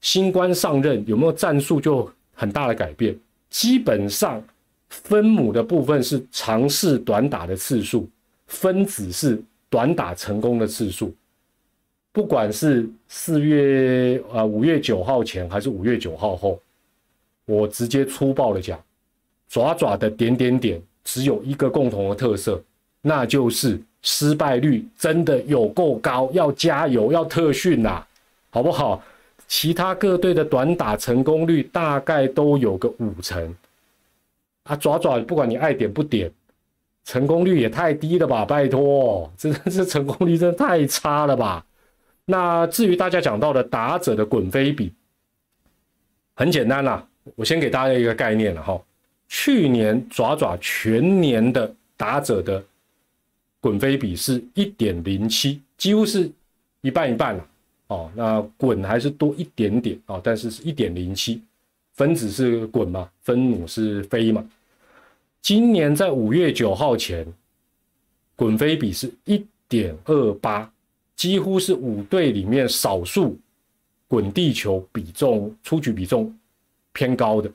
[0.00, 3.18] 新官上任有没有战术就很大的改变？
[3.50, 4.40] 基本上
[4.88, 8.08] 分母的部分是尝试短打的次数，
[8.46, 11.12] 分子是短打成功的次数。
[12.18, 16.60] 不管是四月啊五月九号前还是五月九号后，
[17.46, 18.76] 我直接粗暴的讲，
[19.48, 22.60] 爪爪的点点点只有一个共同的特色，
[23.00, 28.04] 那就是失败率真的有够高，要加油，要特训呐，
[28.50, 29.00] 好不好？
[29.46, 33.54] 其他各队的短打成功率大概都有个五成，
[34.64, 36.28] 啊，爪爪不管你爱点不点，
[37.04, 38.44] 成功率也太低了吧？
[38.44, 41.64] 拜托，真的是成功率真的太差了吧？
[42.30, 44.92] 那至于大家讲到的打者的滚飞比，
[46.34, 48.78] 很简单啦，我先给大家一个概念了哈。
[49.28, 52.62] 去年爪爪全年的打者的
[53.62, 56.30] 滚飞比是一点零七，几乎是
[56.82, 57.46] 一半一半了。
[57.86, 61.42] 哦，那滚还是多一点点啊，但是是一点零七，
[61.94, 64.46] 分子是滚嘛，分母是飞嘛。
[65.40, 67.26] 今年在五月九号前，
[68.36, 70.70] 滚飞比是一点二八，
[71.18, 73.36] 几乎是五队里面少数
[74.06, 76.34] 滚地球比重出局比重
[76.94, 77.52] 偏高的。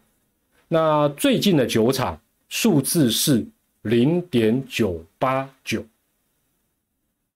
[0.68, 3.44] 那最近的九场数字是
[3.84, 5.84] 零点九八九，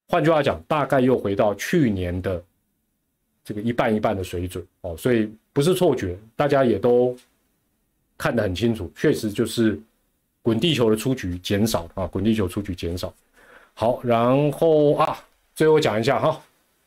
[0.10, 2.44] 换句话讲，大概又回到去年的。
[3.46, 7.16] 这个一半一半的水准哦，所以不是错觉，大家也都
[8.18, 9.80] 看得很清楚，确实就是
[10.42, 13.14] 滚地球的出局减少啊，滚地球出局减少。
[13.74, 15.18] 好，然后啊，
[15.58, 16.40] 最后讲一下哈，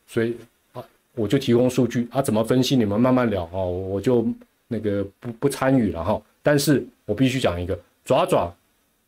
[0.07, 0.37] 所以
[0.71, 0.81] 啊，
[1.13, 4.25] 我就提供数据啊，怎么分析你们慢慢聊啊，我就
[4.69, 6.21] 那个不不参与了哈。
[6.41, 8.55] 但是我必须讲一个爪爪，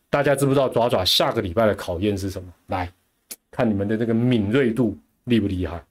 [0.10, 2.54] 大家知不知道爪爪下个礼拜的考验是什么？
[2.68, 2.92] 来
[3.50, 5.82] 看你们的这个敏锐度厉不厉害？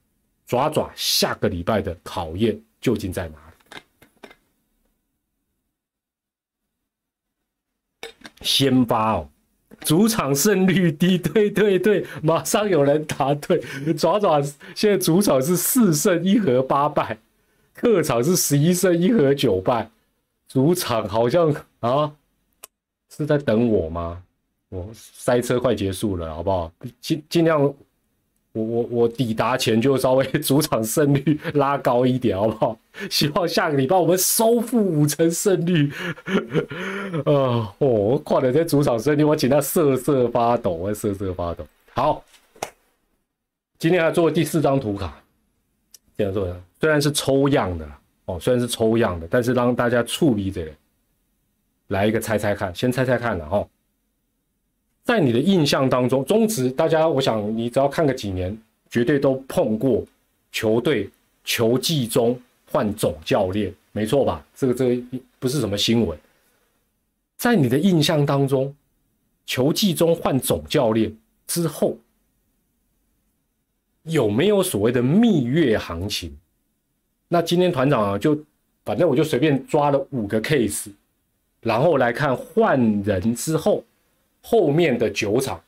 [0.45, 3.37] 爪爪下个礼拜的考验究竟在哪
[8.01, 8.09] 里？
[8.41, 9.27] 先发哦，
[9.85, 13.59] 主场胜率低，对对对，马上有人答对。
[13.93, 14.41] 爪爪
[14.73, 17.17] 现在主场是四胜一和八败，
[17.73, 19.89] 客场是十一胜一和九败。
[20.47, 22.11] 主场好像啊，
[23.15, 24.21] 是在等我吗？
[24.69, 26.71] 我塞车快结束了，好不好？
[26.99, 27.73] 尽尽量。
[28.53, 32.77] 我我我抵达前就稍微主场胜率拉高一点， 好不好？
[33.09, 35.91] 希望下个礼拜我们收复五成胜率。
[37.25, 41.65] 啊，我跨了这主场胜率，我请他瑟瑟发抖，我瑟瑟发抖。
[41.95, 42.23] 好，
[43.79, 45.19] 今天要做第四张图卡，
[46.15, 47.87] 这样做的虽然是抽样的
[48.25, 50.71] 哦，虽然是抽样的，但是让大家处理这个，
[51.87, 53.67] 来一个猜猜看，先猜猜看了哈。
[55.03, 58.57] 在你的印象当中，中职大家，我想你只要看个几年，
[58.89, 60.01] 绝对都碰过
[60.49, 61.09] 球队
[61.43, 62.39] 球季中
[62.71, 64.45] 换总教练，没错吧？
[64.55, 65.03] 这个这个
[65.39, 66.17] 不是什么新闻。
[67.35, 68.73] 在你的印象当中，
[69.45, 71.13] 球季中换总教练
[71.47, 71.97] 之后，
[74.03, 76.33] 有没有所谓的蜜月行情？
[77.27, 78.41] 那今天团长啊，就
[78.85, 80.91] 反正我就随便抓了五个 case，
[81.59, 83.83] 然后来看换人之后。
[84.45, 85.59] 后面的酒厂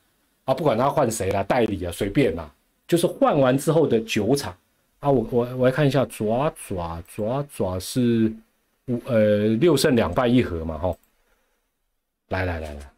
[0.44, 2.52] 啊，不管他换谁啦，代理啊，随便啦，
[2.88, 4.56] 就是换完之后的酒厂
[5.00, 8.32] 啊，我我我来看一下，爪爪爪爪是
[8.88, 10.96] 五呃六胜两败一和嘛，哈，
[12.28, 12.92] 来来来来，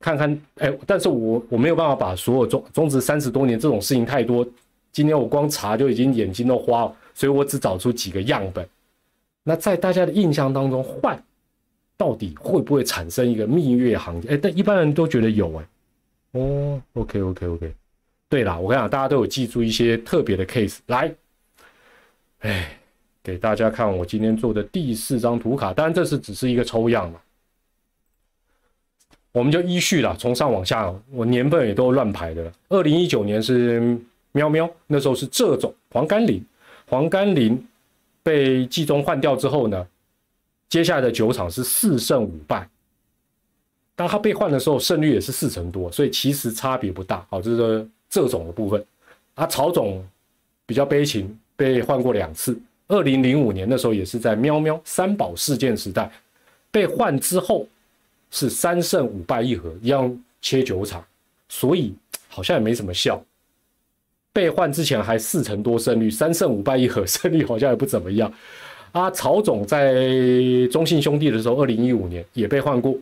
[0.00, 4.44] 看看哎，但是我我没有办法把所有中中职三十多年这种事情太多，
[4.90, 8.68] 今天我光查就已经眼睛都花了，所以我只找出几个样本。
[9.44, 11.16] 那在大家的印象当中换。
[11.96, 14.30] 到底会不会产生一个蜜月行情？
[14.30, 15.66] 哎，但一般人都觉得有哎。
[16.32, 17.74] 哦，OK OK OK。
[18.28, 21.14] 对啦，我跟你讲，大家都有记住一些特别的 case 来。
[22.40, 22.78] 哎，
[23.22, 27.20] 给大家看我今天做的第四张图卡，当然这是只是一个抽样嘛。
[29.32, 32.52] 我们就依序了，从上往下，我年份也都乱排的。
[32.68, 33.98] 二零一九年是
[34.32, 36.44] 喵喵，那时候是这种黄甘霖，
[36.86, 37.62] 黄甘霖
[38.22, 39.86] 被季中换掉之后呢？
[40.68, 42.68] 接下来的九场是四胜五败。
[43.94, 47.26] 当他被换的时候，胜率也是四成多，所以其实差别不大。
[47.30, 48.84] 好，这是这种的部分。
[49.34, 50.06] 啊，曹总
[50.66, 52.58] 比较悲情，被换过两次。
[52.88, 56.10] 二零零五年那时候也是在喵喵三宝事件时代
[56.70, 57.66] 被换之后，
[58.30, 61.04] 是三胜五败一和，一样切九场，
[61.48, 61.94] 所以
[62.28, 63.22] 好像也没什么效。
[64.32, 68.30] 被换之前还四成多胜率，三胜五败一和，胜率好像也不怎么样。
[68.96, 69.94] 啊，曹总在
[70.72, 72.96] 中信兄弟的时候，二零一五年也被换过。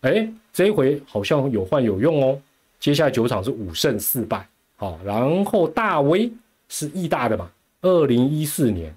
[0.00, 2.36] 哎，这回好像有换有用哦。
[2.80, 6.28] 接下来九场是五胜四败，好，然后大威
[6.68, 7.48] 是义大的嘛？
[7.82, 8.92] 二零一四年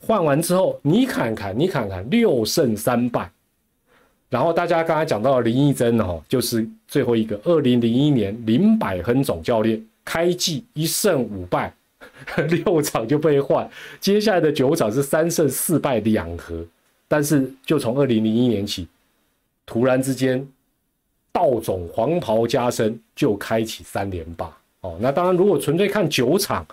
[0.00, 3.30] 换完之后，你看看，你看看，六胜三败。
[4.30, 7.38] 然后大家刚才讲到林义珍哦，就是最后一个。
[7.44, 11.74] 二零零一年林百亨总教练开季一胜五败，
[12.48, 13.68] 六场就被换。
[14.00, 16.64] 接下来的九场是三胜四败两和，
[17.08, 18.88] 但是就从二零零一年起。
[19.66, 20.46] 突然之间，
[21.32, 24.98] 道总黄袍加身，就开启三连霸哦。
[25.00, 26.66] 那当然，如果纯粹看九场，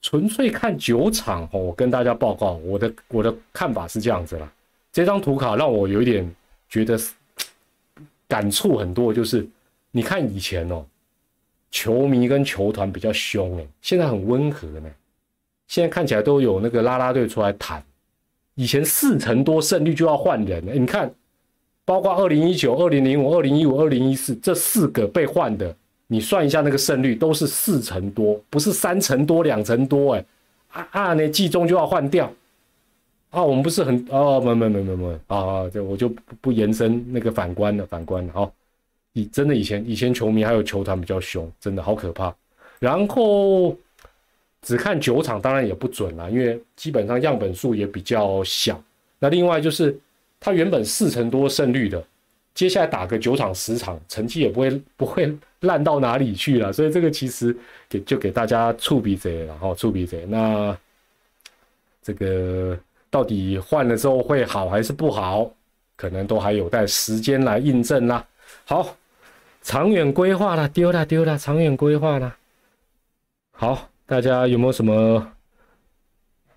[0.00, 4.48] 纯粹看九场哦，我跟大家报告，我的我的看法是这样子啦。
[4.92, 6.32] 这张图卡让我有一点
[6.68, 6.96] 觉得
[8.28, 9.44] 感触很多，就是
[9.90, 10.86] 你看以前哦，
[11.74, 14.88] 球迷跟球团比较凶哎，现在很温和呢。
[15.66, 17.82] 现在看起来都有那个拉拉队出来谈，
[18.54, 21.12] 以前四成多胜率就要换人，你看。
[21.86, 30.24] 包括二零一九、二零零五、二零一五、二零一四这四个被换的，你算一下那个胜率都是四成多，不是三成多、两成多，哎，
[30.70, 32.32] 啊啊，那季中就要换掉，
[33.28, 38.50] 啊，我们不是很哦，没没没没没啊啊，这我就不不延伸那个反观了，反观了，哦，
[39.14, 42.32] 以真的以前以前球迷还有球团比较凶，真的好可怕。
[42.78, 43.74] 然后
[44.60, 48.80] 只看九场当然也不准了，因为基本上样本数也比较小。
[49.18, 49.98] 那另外就是。
[50.40, 52.04] 他原本四成多胜率的，
[52.54, 56.70] 接下来打个九场十场，成绩也不会不会烂到哪里去了。
[56.70, 57.56] 所以这个其实
[57.88, 60.22] 给就给大家触鼻子，然后触鼻子。
[60.28, 60.76] 那
[62.02, 65.50] 这个到底换了之后会好还是不好，
[65.96, 68.22] 可能都还有待时间来印证啦。
[68.66, 68.94] 好，
[69.64, 72.36] 长远规划了，丢了丢了，长远规划了。
[73.50, 75.26] 好，大家有没有什么？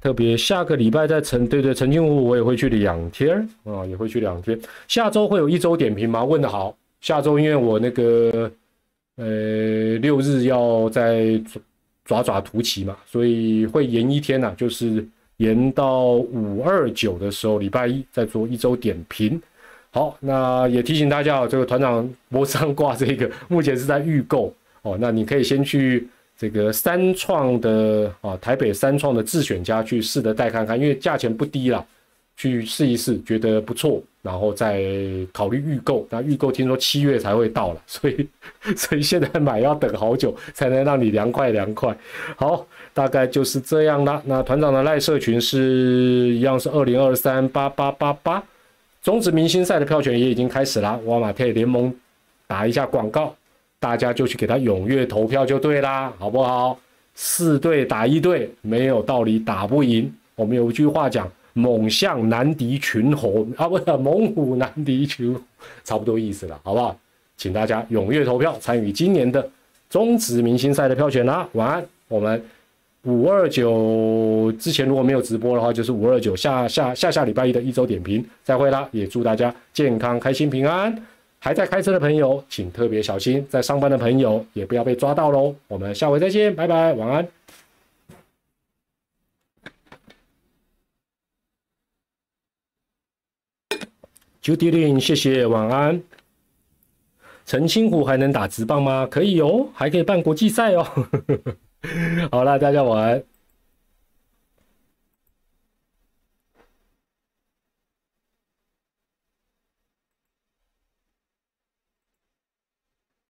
[0.01, 4.59] 特别下个礼拜在陈对对陈金湖我也会去两天啊，也会去两天。
[4.89, 6.23] 下周会有一周点评吗？
[6.23, 6.77] 问的好。
[6.99, 8.51] 下周因为我那个
[9.15, 11.41] 呃六日要在
[12.03, 15.05] 爪爪图奇嘛，所以会延一天呐，就是
[15.37, 19.41] 延到五二九的时候，礼拜一再做一周点评。
[19.97, 26.07] 好，那也提醒大家哦，这个团长脖子上挂这个， 目前是在预购哦，那你可以先去。
[26.39, 31.83] 这个三创的啊，台北三创的自选家去试着带看看，因为价钱不低啦，
[32.35, 34.83] 去试一试，觉得不错，然后再
[35.33, 36.05] 考虑预购。
[36.11, 38.27] 那预购听说七月才会到了， 所以
[38.77, 41.97] 所以现在买要等好久才能让你凉快凉快。
[42.35, 44.21] 好，大概就是这样啦。
[44.23, 45.57] 那团长的赖社群是
[46.35, 48.43] 一样是二零二三八八八八，
[49.01, 51.93] 中职明星赛的票选也已经开始啦，瓦马特联盟
[52.45, 53.35] 打一下广告。
[53.79, 56.79] 大家就去给他踊跃投票就对啦，好不好？
[57.13, 60.11] 四队打一队，没有道理打不赢。
[60.33, 65.37] 我们有一句话讲：“猛象难敌群猴啊，不是 猛虎难敌群，
[65.83, 66.97] 差不多意思了，好不好？
[67.37, 69.47] 请大家踊跃投票，参与今年的
[69.91, 71.47] 中职明星赛的票选啦。
[71.53, 72.43] 晚安，我们
[73.03, 78.87] 五二九之前如果没有直播的话，就是五二九下下下下礼拜一的一周点评，再会啦！
[78.91, 80.93] 也祝大家健康、开心、平安。
[81.39, 85.55] 还在开车的朋友，请特别小心；在上班的朋友，也不要被抓到喽。
[85.67, 87.27] 我们下回再见，拜拜，晚安。
[94.41, 96.01] 九点零，谢谢，晚安。
[97.45, 99.07] 陈清湖还能打直棒吗？
[99.09, 100.85] 可以哦，还可以办国际赛哦。
[102.31, 103.36] 好了，大家晚安。